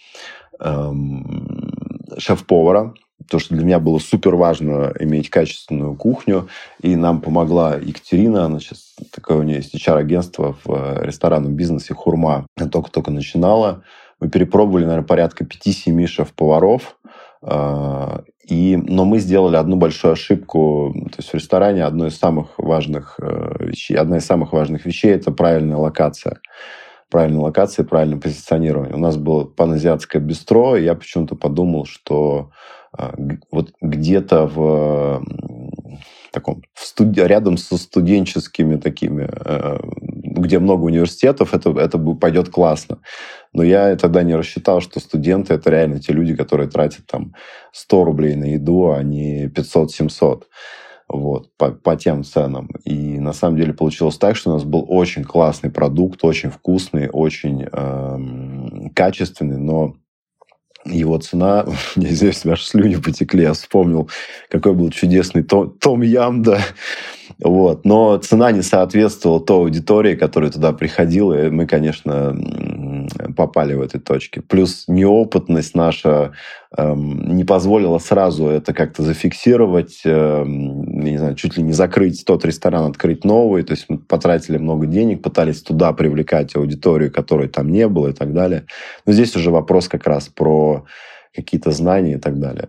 [0.60, 1.70] эм,
[2.16, 2.94] шеф-повара,
[3.28, 6.48] то, что для меня было супер важно иметь качественную кухню,
[6.80, 11.94] и нам помогла Екатерина, она сейчас такое у нее есть HR-агентство в э, ресторанном бизнесе
[11.94, 13.82] «Хурма», она только-только начинала.
[14.20, 16.96] Мы перепробовали, наверное, порядка 5-7 шеф-поваров,
[17.42, 20.94] э, и, но мы сделали одну большую ошибку.
[21.10, 25.10] То есть в ресторане одно из самых важных э, вещей, одна из самых важных вещей–
[25.12, 26.40] это правильная локация
[27.10, 28.94] правильной локации, правильное позиционирование.
[28.94, 32.50] У нас было паназиатское бистро, и я почему-то подумал, что
[33.50, 35.24] вот где-то в
[36.32, 37.16] таком в студ...
[37.16, 42.98] рядом со студенческими такими, э, где много университетов, это, это пойдет классно.
[43.52, 47.34] Но я тогда не рассчитал, что студенты это реально те люди, которые тратят там
[47.72, 50.42] 100 рублей на еду, а не 500-700
[51.08, 52.68] вот, по, по тем ценам.
[52.84, 57.08] И на самом деле получилось так, что у нас был очень классный продукт, очень вкусный,
[57.10, 59.94] очень э, качественный, но
[60.84, 64.10] его цена, мне здесь аж слюни потекли, я вспомнил,
[64.50, 66.60] какой был чудесный Том, Том Ям, да.
[67.42, 67.84] Вот.
[67.84, 72.36] Но цена не соответствовала той аудитории, которая туда приходила, и мы, конечно,
[73.36, 74.40] попали в этой точке.
[74.40, 76.32] Плюс неопытность наша
[76.76, 82.44] эм, не позволила сразу это как-то зафиксировать, эм, не знаю, чуть ли не закрыть тот
[82.44, 83.62] ресторан, открыть новый.
[83.62, 88.12] То есть мы потратили много денег, пытались туда привлекать аудиторию, которой там не было и
[88.12, 88.64] так далее.
[89.06, 90.86] Но здесь уже вопрос как раз про
[91.34, 92.68] какие-то знания и так далее.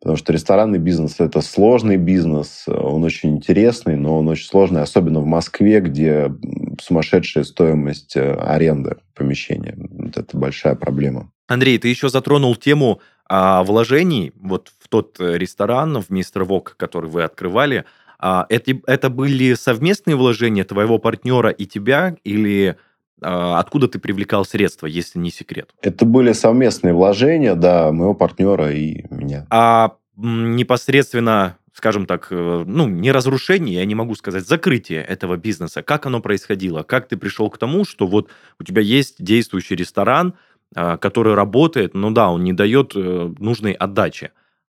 [0.00, 5.20] Потому что ресторанный бизнес– это сложный бизнес, он очень интересный, но он очень сложный, особенно
[5.20, 6.32] в Москве, где
[6.80, 9.74] сумасшедшая стоимость э, аренды помещения.
[9.76, 11.30] Вот это большая проблема.
[11.46, 16.74] Андрей, ты еще затронул тему а, вложений вот в тот э, ресторан, в Мистер Вок,
[16.76, 17.84] который вы открывали.
[18.18, 22.76] А, это, это были совместные вложения твоего партнера и тебя, или
[23.20, 25.70] откуда ты привлекал средства, если не секрет?
[25.82, 29.46] Это были совместные вложения, да, моего партнера и меня.
[29.50, 35.82] А непосредственно, скажем так, э, ну, не разрушение, я не могу сказать, закрытие этого бизнеса,
[35.82, 36.82] как оно происходило?
[36.82, 40.34] Как ты пришел к тому, что вот у тебя есть действующий ресторан,
[40.74, 44.32] а, который работает, но да, он не дает э, нужной отдачи.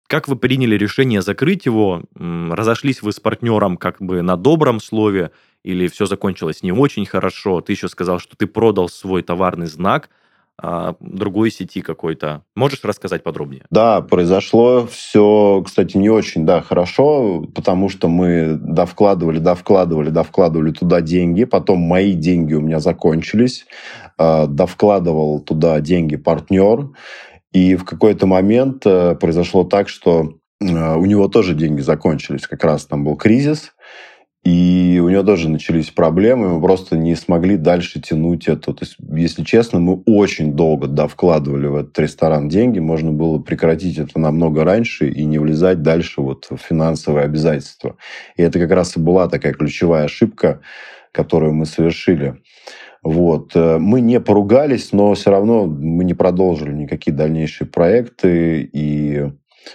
[0.08, 2.04] Как вы приняли решение закрыть его?
[2.16, 5.32] Разошлись вы с партнером как бы на добром слове
[5.68, 7.60] или все закончилось не очень хорошо?
[7.60, 10.10] Ты еще сказал, что ты продал свой товарный знак
[10.58, 12.44] а, другой сети какой-то.
[12.56, 13.64] Можешь рассказать подробнее?
[13.70, 20.10] Да, произошло все, кстати, не очень, да, хорошо, потому что мы да вкладывали, да вкладывали,
[20.10, 23.66] да вкладывали туда деньги, потом мои деньги у меня закончились,
[24.18, 26.90] да вкладывал туда деньги партнер,
[27.52, 32.46] и в какой-то момент э, произошло так, что э, у него тоже деньги закончились.
[32.46, 33.74] Как раз там был кризис,
[34.48, 38.72] и у него тоже начались проблемы, мы просто не смогли дальше тянуть это.
[38.72, 43.40] То есть, если честно, мы очень долго да, вкладывали в этот ресторан деньги, можно было
[43.40, 47.98] прекратить это намного раньше и не влезать дальше вот в финансовые обязательства.
[48.38, 50.62] И это как раз и была такая ключевая ошибка,
[51.12, 52.42] которую мы совершили.
[53.04, 53.54] Вот.
[53.54, 58.62] Мы не поругались, но все равно мы не продолжили никакие дальнейшие проекты.
[58.72, 59.30] И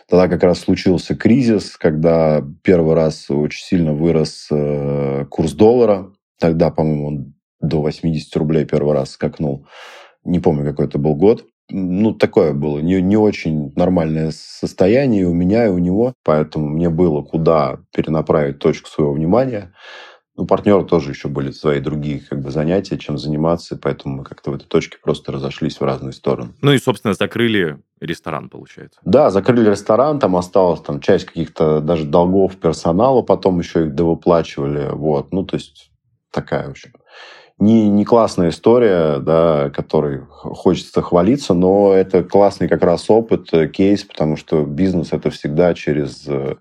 [0.09, 6.12] тогда как раз случился кризис, когда первый раз очень сильно вырос э, курс доллара.
[6.38, 9.66] Тогда, по-моему, он до 80 рублей первый раз скакнул.
[10.25, 11.47] Не помню, какой это был год.
[11.71, 16.14] Ну, такое было не, не очень нормальное состояние у меня, и у него.
[16.25, 19.73] Поэтому мне было куда перенаправить точку своего внимания.
[20.35, 24.51] У партнера тоже еще были свои другие как бы, занятия, чем заниматься, поэтому мы как-то
[24.51, 26.55] в этой точке просто разошлись в разные стороны.
[26.62, 28.99] Ну и, собственно, закрыли ресторан, получается.
[29.05, 34.88] Да, закрыли ресторан, там осталась там, часть каких-то даже долгов персоналу, потом еще их довыплачивали.
[34.92, 35.33] Вот.
[35.33, 35.90] Ну, то есть
[36.31, 36.92] такая, в общем,
[37.59, 43.68] не, не классная история, да, которой хочется хвалиться, но это классный как раз опыт, э,
[43.68, 46.57] кейс, потому что бизнес это всегда через э,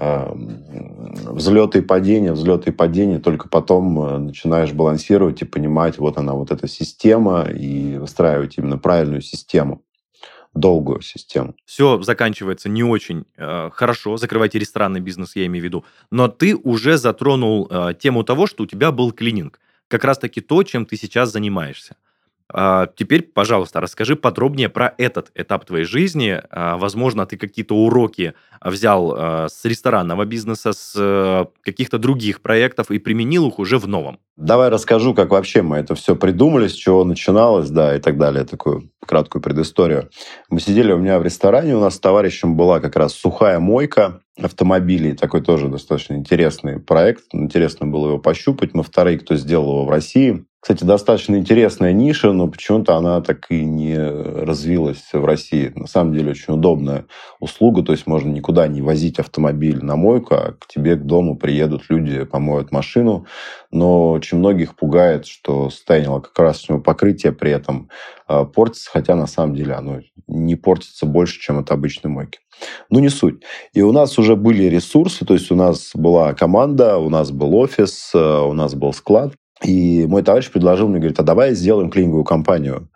[0.00, 6.32] взлеты и падения, взлеты и падения, только потом э, начинаешь балансировать и понимать, вот она,
[6.32, 9.82] вот эта система, и выстраивать именно правильную систему
[10.54, 11.54] долгую систему.
[11.64, 16.56] Все заканчивается не очень э, хорошо, закрывайте ресторанный бизнес, я имею в виду, но ты
[16.56, 20.96] уже затронул э, тему того, что у тебя был клининг, как раз-таки то, чем ты
[20.96, 21.96] сейчас занимаешься.
[22.52, 26.40] А, теперь, пожалуйста, расскажи подробнее про этот этап твоей жизни.
[26.50, 32.90] А, возможно, ты какие-то уроки взял а, с ресторанного бизнеса, с э, каких-то других проектов
[32.90, 34.18] и применил их уже в новом.
[34.36, 38.44] Давай расскажу, как вообще мы это все придумали, с чего начиналось, да, и так далее,
[38.44, 40.10] такую краткую предысторию.
[40.48, 44.22] Мы сидели у меня в ресторане, у нас с товарищем была как раз сухая мойка
[44.38, 48.74] автомобилей, такой тоже достаточно интересный проект, интересно было его пощупать.
[48.74, 50.44] Мы вторые, кто сделал его в России.
[50.60, 55.72] Кстати, достаточно интересная ниша, но почему-то она так и не развилась в России.
[55.74, 57.06] На самом деле очень удобная
[57.40, 61.38] услуга, то есть можно никуда не возить автомобиль на мойку, а к тебе к дому
[61.38, 63.24] приедут люди, помоют машину.
[63.70, 67.88] Но очень многих пугает, что состояние лакокрасочного покрытия при этом
[68.26, 72.40] а, портится, хотя на самом деле оно не портится больше, чем от обычной мойки.
[72.90, 73.42] Ну, не суть.
[73.72, 77.54] И у нас уже были ресурсы, то есть у нас была команда, у нас был
[77.54, 79.32] офис, а, у нас был склад.
[79.62, 82.88] И мой товарищ предложил мне, говорит, а давай сделаем клининговую компанию.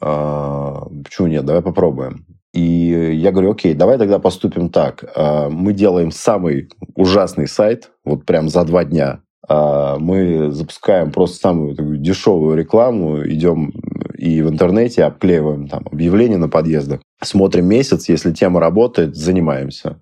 [0.00, 1.44] А, почему нет?
[1.44, 2.26] Давай попробуем.
[2.52, 5.04] И я говорю, окей, давай тогда поступим так.
[5.14, 9.20] А, мы делаем самый ужасный сайт, вот прям за два дня.
[9.48, 13.72] А, мы запускаем просто самую такую дешевую рекламу, идем
[14.16, 17.00] и в интернете обклеиваем там объявления на подъездах.
[17.22, 20.00] Смотрим месяц, если тема работает, занимаемся.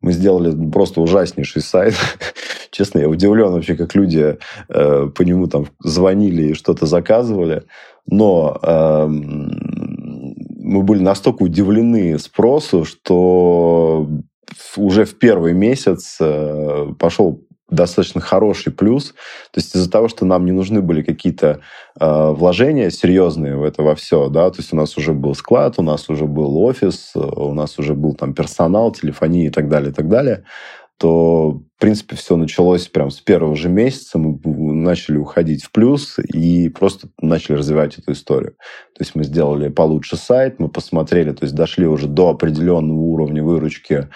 [0.00, 1.94] Мы сделали просто ужаснейший сайт.
[2.70, 7.64] Честно, я удивлен вообще, как люди э, по нему там звонили и что-то заказывали.
[8.06, 14.08] Но э, мы были настолько удивлены спросу, что
[14.76, 19.08] уже в первый месяц э, пошел достаточно хороший плюс.
[19.52, 21.60] То есть из-за того, что нам не нужны были какие-то
[21.98, 25.74] э, вложения серьезные в это во все, да, то есть у нас уже был склад,
[25.78, 29.90] у нас уже был офис, у нас уже был там персонал, телефония и так далее,
[29.90, 30.44] и так далее,
[31.00, 34.18] то, в принципе, все началось прям с первого же месяца.
[34.18, 38.50] Мы начали уходить в плюс и просто начали развивать эту историю.
[38.94, 43.42] То есть мы сделали получше сайт, мы посмотрели, то есть дошли уже до определенного уровня
[43.42, 44.10] выручки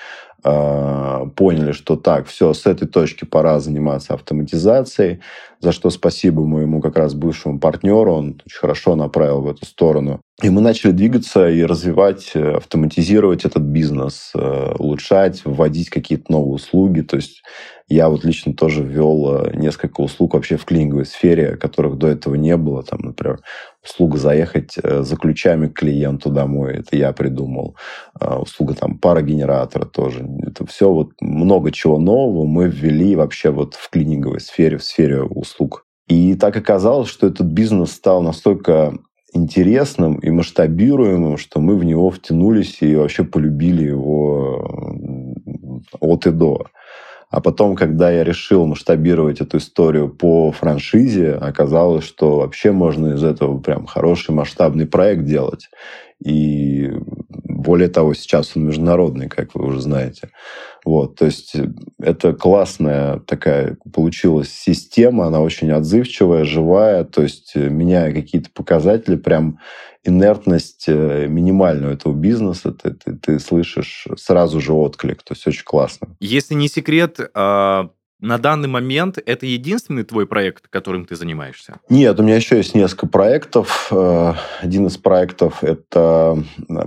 [0.45, 5.21] поняли, что так, все, с этой точки пора заниматься автоматизацией,
[5.65, 10.21] за что спасибо моему как раз бывшему партнеру, он очень хорошо направил в эту сторону.
[10.43, 16.57] И мы начали двигаться и развивать, э, автоматизировать этот бизнес, э, улучшать, вводить какие-то новые
[16.57, 17.01] услуги.
[17.01, 17.43] То есть
[17.89, 22.35] я вот лично тоже ввел э, несколько услуг вообще в клининговой сфере, которых до этого
[22.35, 22.83] не было.
[22.83, 23.41] Там, например,
[23.85, 27.77] услуга заехать за ключами к клиенту домой, это я придумал.
[28.21, 30.27] Услуга там парогенератора тоже.
[30.43, 35.23] Это все вот много чего нового мы ввели вообще вот в клининговой сфере, в сфере
[35.23, 35.87] услуг.
[36.09, 38.95] И так оказалось, что этот бизнес стал настолько
[39.33, 44.95] интересным и масштабируемым, что мы в него втянулись и вообще полюбили его
[46.01, 46.67] от и до.
[47.35, 53.25] А потом, когда я решил масштабировать эту историю по франшизе, оказалось, что вообще можно из
[53.25, 55.69] этого прям хороший масштабный проект делать.
[56.25, 56.93] И
[57.43, 60.29] более того, сейчас он международный, как вы уже знаете.
[60.85, 61.57] Вот, то есть
[61.99, 69.59] это классная такая получилась система, она очень отзывчивая, живая, то есть меняя какие-то показатели, прям
[70.05, 75.65] инертность э, минимальную этого бизнеса, ты, ты, ты слышишь сразу же отклик, то есть очень
[75.65, 76.09] классно.
[76.21, 77.89] Если не секрет, а,
[78.21, 81.81] на данный момент это единственный твой проект, которым ты занимаешься?
[81.89, 83.89] Нет, у меня еще есть несколько проектов.
[83.91, 86.43] Э, один из проектов– это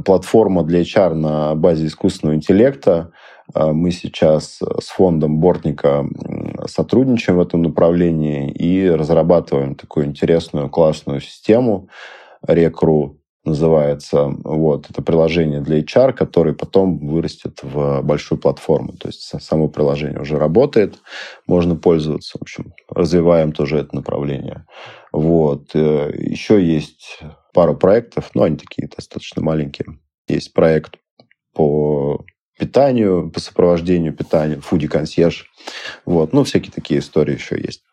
[0.05, 3.12] платформа для HR на базе искусственного интеллекта.
[3.53, 6.05] Э, мы сейчас с фондом Бортника
[6.65, 11.89] сотрудничаем в этом направлении и разрабатываем такую интересную, классную систему,
[12.45, 14.25] Рекру называется.
[14.43, 18.93] Вот, это приложение для HR, которое потом вырастет в большую платформу.
[18.93, 20.99] То есть само приложение уже работает,
[21.47, 22.38] можно пользоваться.
[22.38, 24.65] В общем, развиваем тоже это направление.
[25.12, 25.71] Вот.
[25.73, 27.19] Э, Еще есть
[27.53, 29.97] пару проектов, но они такие достаточно маленькие.
[30.27, 30.97] Есть проект
[31.53, 32.23] по
[32.58, 35.46] питанию, по сопровождению питания, фуди-консьерж.
[36.06, 36.34] Вот.
[36.34, 37.84] Ну, всякие такие истории еще есть.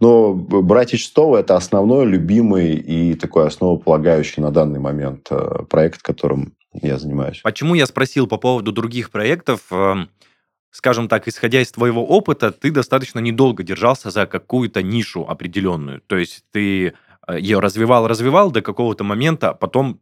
[0.00, 6.54] Но «Братья Чистова»— это основной, любимый и такой основополагающий на данный момент э, проект, которым
[6.72, 7.40] я занимаюсь.
[7.42, 9.62] Почему я спросил по поводу других проектов?
[9.70, 10.08] Эм,
[10.70, 16.00] скажем так, исходя из твоего опыта, ты достаточно недолго держался за какую-то нишу определенную.
[16.06, 16.92] То есть ты э,
[17.38, 20.00] ее развивал, развивал до какого-то момента, а потом,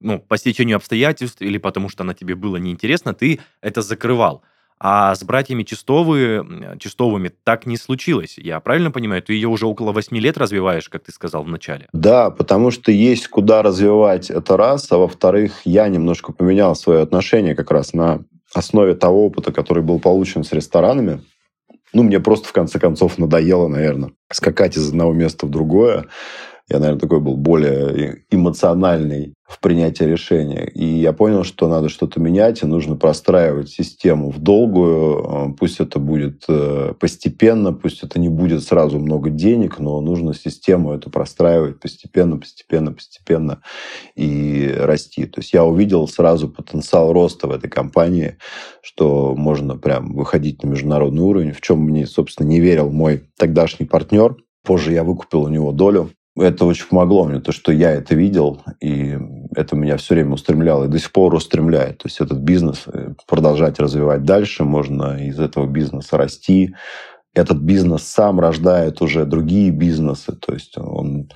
[0.00, 4.42] ну, по стечению обстоятельств или потому что она тебе было неинтересно, ты это закрывал.
[4.80, 8.38] А с братьями Чистовы, Чистовыми так не случилось.
[8.38, 9.22] Я правильно понимаю?
[9.22, 11.88] Ты ее уже около восьми лет развиваешь, как ты сказал в начале.
[11.92, 17.56] Да, потому что есть куда развивать это раз, а во-вторых, я немножко поменял свое отношение
[17.56, 18.20] как раз на
[18.54, 21.22] основе того опыта, который был получен с ресторанами.
[21.92, 26.06] Ну, мне просто в конце концов надоело, наверное, скакать из одного места в другое.
[26.68, 30.66] Я, наверное, такой был более эмоциональный в принятии решения.
[30.66, 35.24] И я понял, что надо что-то менять, и нужно простраивать систему в долгую.
[35.24, 40.34] Э, пусть это будет э, постепенно, пусть это не будет сразу много денег, но нужно
[40.34, 43.62] систему эту простраивать постепенно, постепенно, постепенно
[44.14, 45.24] и расти.
[45.24, 48.36] То есть я увидел сразу потенциал роста в этой компании,
[48.82, 53.86] что можно прям выходить на международный уровень, в чем мне, собственно, не верил мой тогдашний
[53.86, 54.36] партнер.
[54.62, 56.10] Позже я выкупил у него долю
[56.40, 59.18] это очень помогло мне, то, что я это видел, и
[59.54, 61.98] это меня все время устремляло, и до сих пор устремляет.
[61.98, 66.74] То есть этот бизнес э, продолжать развивать дальше, можно из этого бизнеса расти.
[67.34, 71.30] Этот бизнес сам рождает уже другие бизнесы, то есть он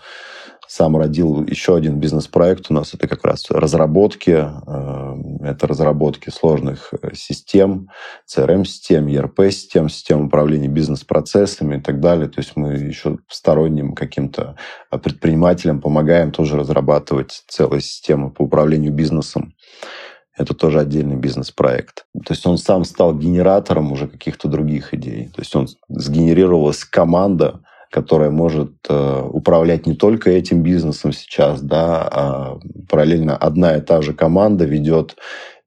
[0.72, 2.94] сам родил еще один бизнес-проект у нас.
[2.94, 4.30] Это как раз разработки.
[4.66, 7.90] Э, это разработки сложных э, систем,
[8.26, 12.26] CRM-систем, ERP-систем, систем управления бизнес-процессами и так далее.
[12.26, 14.56] То есть мы еще сторонним каким-то
[14.90, 19.54] предпринимателям помогаем тоже разрабатывать целые системы по управлению бизнесом.
[20.36, 22.06] Это тоже отдельный бизнес-проект.
[22.24, 25.28] То есть он сам стал генератором уже каких-то других идей.
[25.34, 27.60] То есть он сгенерировалась команда,
[27.90, 32.58] которая может э, управлять не только этим бизнесом сейчас, да, а
[32.88, 35.16] параллельно одна и та же команда ведет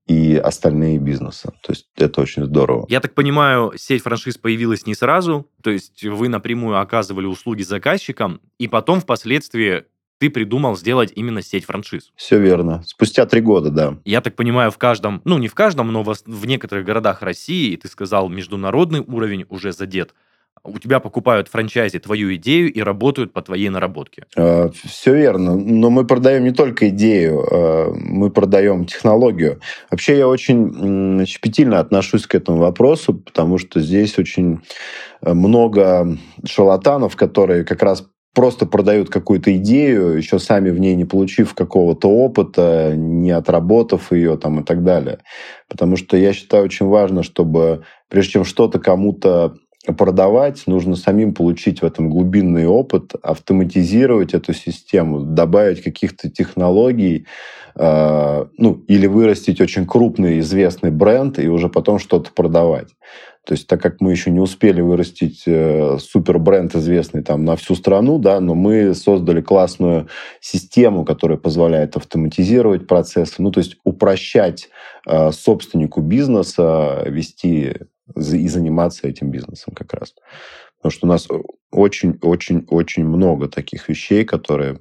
[0.08, 1.50] и остальные бизнесы.
[1.62, 2.86] То есть это очень здорово.
[2.90, 8.42] Я так понимаю, сеть франшиз появилась не сразу, то есть вы напрямую оказывали услуги заказчикам,
[8.60, 9.86] и потом впоследствии
[10.18, 12.12] ты придумал сделать именно сеть франшиз.
[12.16, 12.84] Все верно.
[12.86, 13.98] Спустя три года, да.
[14.06, 17.88] Я так понимаю, в каждом, ну не в каждом, но в, некоторых городах России, ты
[17.88, 20.14] сказал, международный уровень уже задет
[20.66, 24.26] у тебя покупают франчайзи твою идею и работают по твоей наработке.
[24.36, 25.56] А, Все верно.
[25.56, 29.60] Но мы продаем не только идею, а, мы продаем технологию.
[29.92, 34.62] Вообще я очень щепетильно отношусь к этому вопросу, потому что здесь очень
[35.22, 41.06] э, много шалатанов, которые как раз просто продают какую-то идею, еще сами в ней не
[41.06, 45.20] получив какого-то опыта, не отработав ее там и так далее.
[45.70, 49.56] Потому что я считаю очень важно, чтобы прежде чем что-то кому-то
[49.94, 57.28] продавать, нужно самим получить в этом глубинный опыт, автоматизировать эту систему, добавить каких-то технологий,
[57.76, 62.90] э, ну, или вырастить очень крупный известный бренд и уже потом что-то продавать.
[63.46, 67.56] То есть, так как мы еще не успели вырастить э, супер бренд известный там на
[67.56, 70.08] всю страну, да, но мы создали классную
[70.42, 74.70] систему, которая позволяет автоматизировать процессы, ну, то есть упрощать
[75.06, 77.76] э, собственнику бизнеса вести
[78.16, 80.14] и заниматься этим бизнесом как раз.
[80.78, 81.28] Потому что у нас
[81.72, 84.78] очень-очень-очень много таких вещей, которые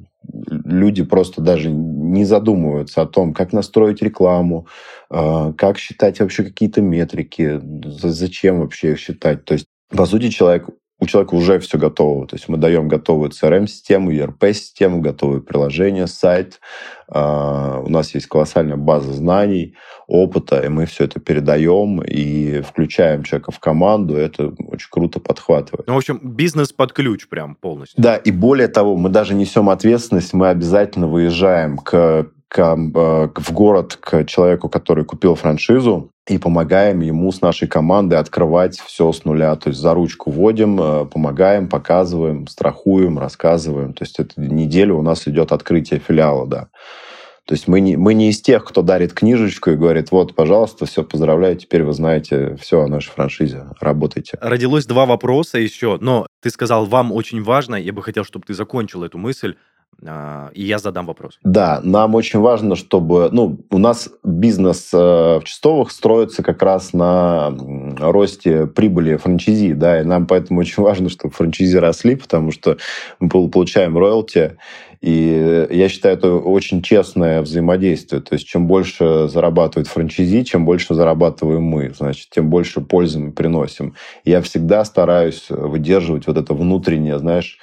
[0.65, 4.67] люди просто даже не задумываются о том, как настроить рекламу,
[5.11, 9.45] а, как считать вообще какие-то метрики, зачем вообще их считать.
[9.45, 10.69] То есть, по сути, человек
[11.05, 12.27] у человека уже все готово.
[12.27, 16.61] То есть мы даем готовую CRM-систему, ERP-систему, готовые приложения, сайт.
[17.09, 19.75] А, у нас есть колоссальная база знаний,
[20.07, 24.17] опыта, и мы все это передаем и включаем человека в команду.
[24.17, 25.87] Это очень круто подхватывает.
[25.87, 28.03] Ну, в общем, бизнес под ключ прям полностью.
[28.03, 33.53] Да, и более того, мы даже несем ответственность, мы обязательно выезжаем к к, э, в
[33.53, 39.25] город к человеку, который купил франшизу, и помогаем ему с нашей командой открывать все с
[39.25, 39.55] нуля.
[39.57, 43.93] То есть за ручку вводим, э, помогаем, показываем, страхуем, рассказываем.
[43.93, 46.69] То есть это неделю у нас идет открытие филиала, да.
[47.47, 50.87] То есть мы не, мы не из тех, кто дарит книжечку и говорит, вот, пожалуйста,
[50.87, 54.39] все, поздравляю, теперь вы знаете все о нашей франшизе, работайте.
[54.41, 58.55] Родилось два вопроса еще, но ты сказал, вам очень важно, я бы хотел, чтобы ты
[58.55, 59.57] закончил эту мысль,
[60.03, 61.39] и я задам вопрос.
[61.43, 63.29] Да, нам очень важно, чтобы...
[63.33, 67.55] Ну, у нас бизнес э, в Чистовых строится как раз на
[67.99, 72.77] росте прибыли франчизи, да, и нам поэтому очень важно, чтобы франчизи росли, потому что
[73.21, 74.57] мы получаем роялти,
[75.05, 78.23] и я считаю, это очень честное взаимодействие.
[78.23, 83.33] То есть, чем больше зарабатывает франчизи, чем больше зарабатываем мы, значит, тем больше пользы мы
[83.33, 83.97] приносим.
[84.25, 87.59] Я всегда стараюсь выдерживать вот это внутреннее, знаешь,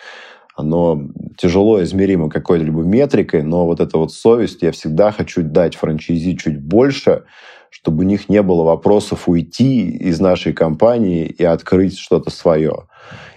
[0.61, 6.37] оно тяжело измеримо какой-либо метрикой, но вот эта вот совесть, я всегда хочу дать франчайзи
[6.37, 7.23] чуть больше,
[7.69, 12.87] чтобы у них не было вопросов уйти из нашей компании и открыть что-то свое.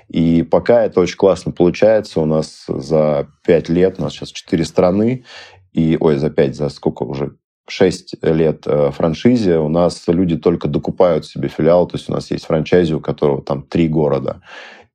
[0.08, 4.64] И пока это очень классно получается, у нас за пять лет, у нас сейчас четыре
[4.64, 5.24] страны,
[5.72, 10.68] и, ой, за пять, за сколько уже, шесть лет э, франшизе, у нас люди только
[10.68, 14.42] докупают себе филиал, то есть у нас есть франчайзи, у которого там три города.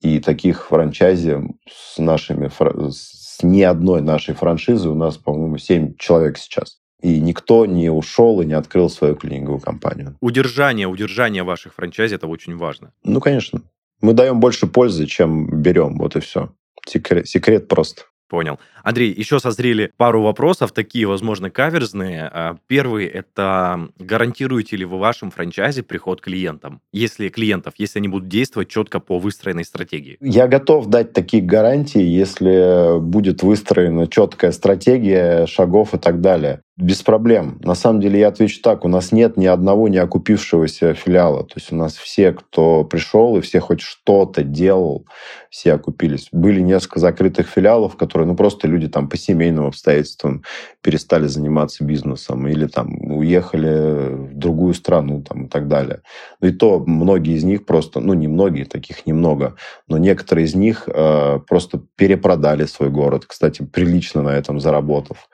[0.01, 1.37] И таких франчайзи
[1.69, 2.49] с нашими,
[2.91, 6.79] с ни одной нашей франшизы у нас, по-моему, 7 человек сейчас.
[7.01, 10.17] И никто не ушел и не открыл свою клининговую компанию.
[10.21, 12.91] Удержание, удержание ваших франчайзи– это очень важно.
[13.03, 13.61] Ну, конечно.
[14.01, 16.53] Мы даем больше пользы, чем берем, вот и все.
[16.85, 18.03] Секрет, секрет просто.
[18.29, 18.59] Понял.
[18.83, 22.29] Андрей, еще созрели пару вопросов, такие, возможно, каверзные.
[22.31, 26.79] А, Первый– это гарантируете ли вы вашим франчайзе приход клиентам?
[26.93, 30.17] Если клиентов, если они будут действовать четко по выстроенной стратегии?
[30.21, 37.03] Я готов дать такие гарантии, если будет выстроена четкая стратегия шагов и так далее без
[37.03, 37.59] проблем.
[37.61, 41.43] На самом деле я отвечу так, у нас нет ни одного не окупившегося филиала.
[41.43, 45.05] То есть у нас все, кто пришел и все хоть что-то делал,
[45.49, 46.29] все окупились.
[46.31, 50.43] Были несколько закрытых филиалов, которые, ну, просто люди там по семейным обстоятельствам
[50.81, 56.01] перестали заниматься бизнесом или там уехали в другую страну там и так далее.
[56.39, 59.55] Ну и то многие из них просто, ну, не многие, таких немного,
[59.89, 65.27] но некоторые из них э, просто перепродали свой город, кстати, прилично на этом заработав.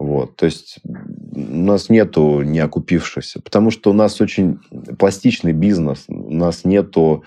[0.00, 0.34] Вот.
[0.36, 2.58] То есть у нас нету не
[3.44, 4.58] потому что у нас очень
[4.98, 7.22] пластичный бизнес, у нас нету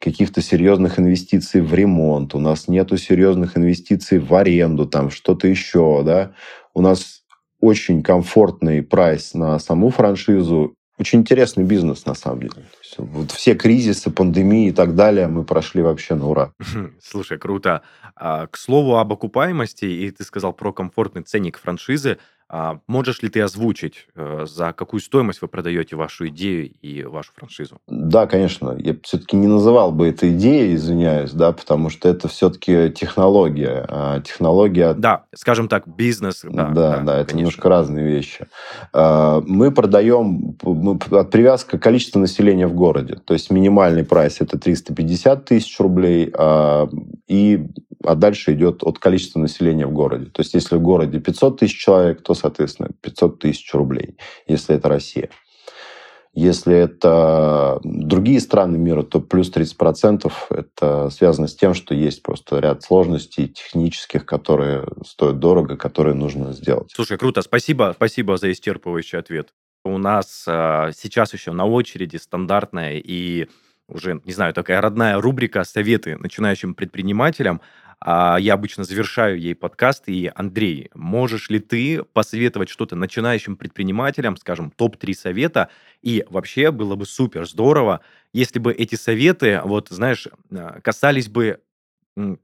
[0.00, 6.02] каких-то серьезных инвестиций в ремонт, у нас нету серьезных инвестиций в аренду, там что-то еще,
[6.02, 6.32] да.
[6.72, 7.24] У нас
[7.60, 12.54] очень комфортный прайс на саму франшизу, очень интересный бизнес, на самом деле.
[13.02, 16.52] Вот все кризисы, пандемии и так далее мы прошли вообще на ура.
[17.02, 17.82] Слушай, круто.
[18.16, 22.18] А, К слову об окупаемости, и ты сказал про комфортный ценник франшизы.
[22.56, 27.32] А, можешь ли ты озвучить, э, за какую стоимость вы продаете вашу идею и вашу
[27.34, 27.78] франшизу?
[27.88, 28.76] Да, конечно.
[28.78, 33.84] Я все-таки не называл бы это идеей, извиняюсь, да, потому что это все-таки технология.
[33.88, 34.94] А технология...
[34.94, 36.42] Да, скажем так, бизнес.
[36.44, 37.36] Да, да, да, да это конечно.
[37.38, 38.46] немножко разные вещи.
[38.92, 43.16] А, мы продаем от привязка количества населения в городе.
[43.16, 46.32] То есть минимальный прайс это 350 тысяч рублей,
[47.26, 47.66] и
[48.04, 50.26] а дальше идет от количества населения в городе.
[50.26, 54.88] То есть если в городе 500 тысяч человек, то соответственно, 500 тысяч рублей, если это
[54.90, 55.30] Россия.
[56.34, 62.58] Если это другие страны мира, то плюс 30% это связано с тем, что есть просто
[62.58, 66.90] ряд сложностей технических, которые стоят дорого, которые нужно сделать.
[66.92, 67.40] Слушай, круто.
[67.40, 69.54] Спасибо, спасибо за исчерпывающий ответ.
[69.84, 73.48] У нас э, сейчас еще на очереди стандартная и
[73.88, 77.60] уже, не знаю, такая родная рубрика «Советы начинающим предпринимателям».
[78.00, 80.04] А, я обычно завершаю ей подкаст.
[80.08, 85.68] И, Андрей, можешь ли ты посоветовать что-то начинающим предпринимателям, скажем, топ-3 совета?
[86.02, 88.00] И вообще было бы супер здорово,
[88.32, 91.60] если бы эти советы, вот, знаешь, а, касались бы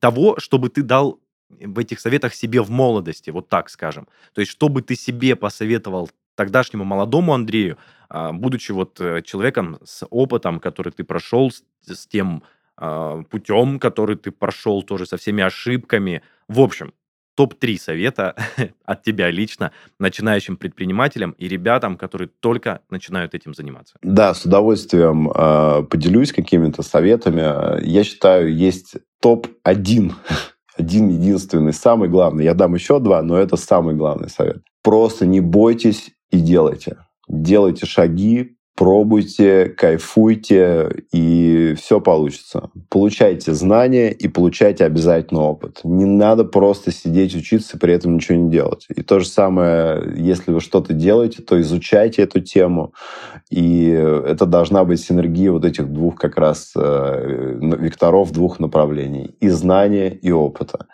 [0.00, 4.08] того, чтобы ты дал в этих советах себе в молодости, вот так скажем.
[4.34, 7.76] То есть, чтобы ты себе посоветовал тогдашнему молодому Андрею,
[8.08, 12.42] а, будучи вот э, человеком с опытом, который ты прошел, с, тем
[13.30, 16.22] путем, который ты прошел тоже со всеми ошибками.
[16.48, 16.92] В общем,
[17.40, 18.34] топ-3 совета
[18.84, 23.94] от тебя лично начинающим предпринимателям и ребятам, которые только начинают этим заниматься.
[24.02, 27.82] Да, с удовольствием э, поделюсь какими-то советами.
[27.84, 30.12] Я считаю, есть топ-1,
[30.76, 32.44] один единственный, самый главный.
[32.44, 34.62] Я дам еще два, но это самый главный совет.
[34.82, 36.98] Просто не бойтесь и делайте.
[37.28, 42.70] Делайте шаги, пробуйте, кайфуйте, и все получится.
[42.88, 45.80] Получайте знания и получайте обязательно опыт.
[45.84, 48.86] Не надо просто сидеть, учиться, при этом ничего не делать.
[48.88, 52.94] И то же самое, если вы что-то делаете, то изучайте эту тему,
[53.50, 59.34] и это должна быть синергия вот этих двух как раз э, векторов, двух направлений.
[59.40, 60.86] И знания, и опыта.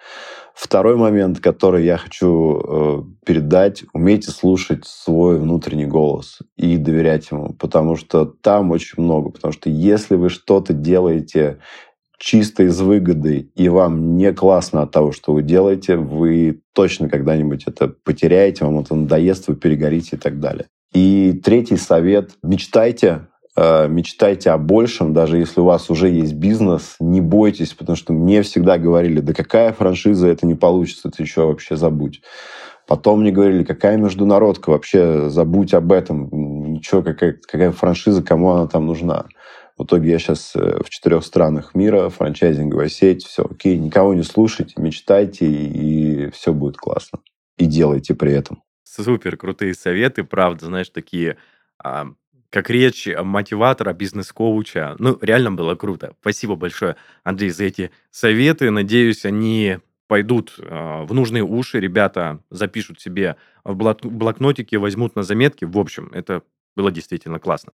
[0.56, 7.52] Второй момент, который я хочу э, передать, умейте слушать свой внутренний голос и доверять ему,
[7.52, 9.28] потому что там очень много.
[9.28, 11.58] Потому что если вы что-то делаете
[12.18, 17.64] чисто из выгоды, и вам не классно от того, что вы делаете, вы точно когда-нибудь
[17.66, 20.68] это потеряете, вам это надоест, вы перегорите и так далее.
[20.94, 22.30] И третий совет.
[22.42, 23.26] Мечтайте,
[23.56, 28.42] мечтайте о большем, даже если у вас уже есть бизнес, не бойтесь, потому что мне
[28.42, 32.20] всегда говорили, да какая франшиза, это не получится, ты еще вообще забудь.
[32.86, 36.28] Потом мне говорили, какая международка, вообще забудь об этом,
[36.72, 39.26] ничего, какая, какая франшиза, кому она там нужна.
[39.76, 44.22] В итоге я сейчас э, в четырех странах мира, франчайзинговая сеть, все окей, никого не
[44.22, 47.18] слушайте, мечтайте, и все будет классно.
[47.58, 48.62] И делайте при этом.
[48.84, 51.36] Супер крутые советы, правда, знаешь, такие
[51.82, 52.06] а,
[52.56, 54.96] как речь мотиватора, бизнес-коуча.
[54.98, 56.14] Ну, реально было круто.
[56.22, 58.70] Спасибо большое, Андрей, за эти советы.
[58.70, 59.76] Надеюсь, они
[60.08, 61.80] пойдут э, в нужные уши.
[61.80, 65.66] Ребята запишут себе в блокнотике, возьмут на заметки.
[65.66, 66.40] В общем, это
[66.74, 67.72] было действительно классно.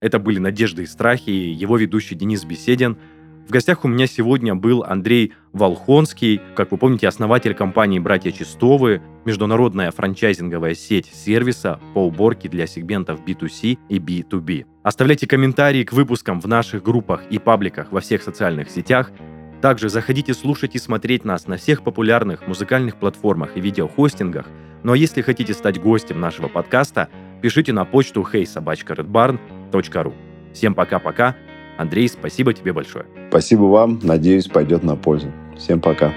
[0.00, 2.98] Это были «Надежды и страхи» его ведущий Денис Беседин.
[3.46, 9.02] В гостях у меня сегодня был Андрей Волхонский, как вы помните, основатель компании «Братья Чистовы»,
[9.26, 14.64] международная франчайзинговая сеть сервиса по уборке для сегментов B2C и B2B.
[14.82, 19.12] Оставляйте комментарии к выпускам в наших группах и пабликах во всех социальных сетях.
[19.60, 24.46] Также заходите слушать и смотреть нас на всех популярных музыкальных платформах и видеохостингах.
[24.84, 27.10] Ну а если хотите стать гостем нашего подкаста,
[27.42, 30.14] пишите на почту heysobachkaredbarn.ru.
[30.54, 31.36] Всем пока-пока.
[31.76, 33.06] Андрей, спасибо тебе большое.
[33.28, 34.00] Спасибо вам.
[34.02, 35.32] Надеюсь, пойдет на пользу.
[35.56, 36.12] Всем пока.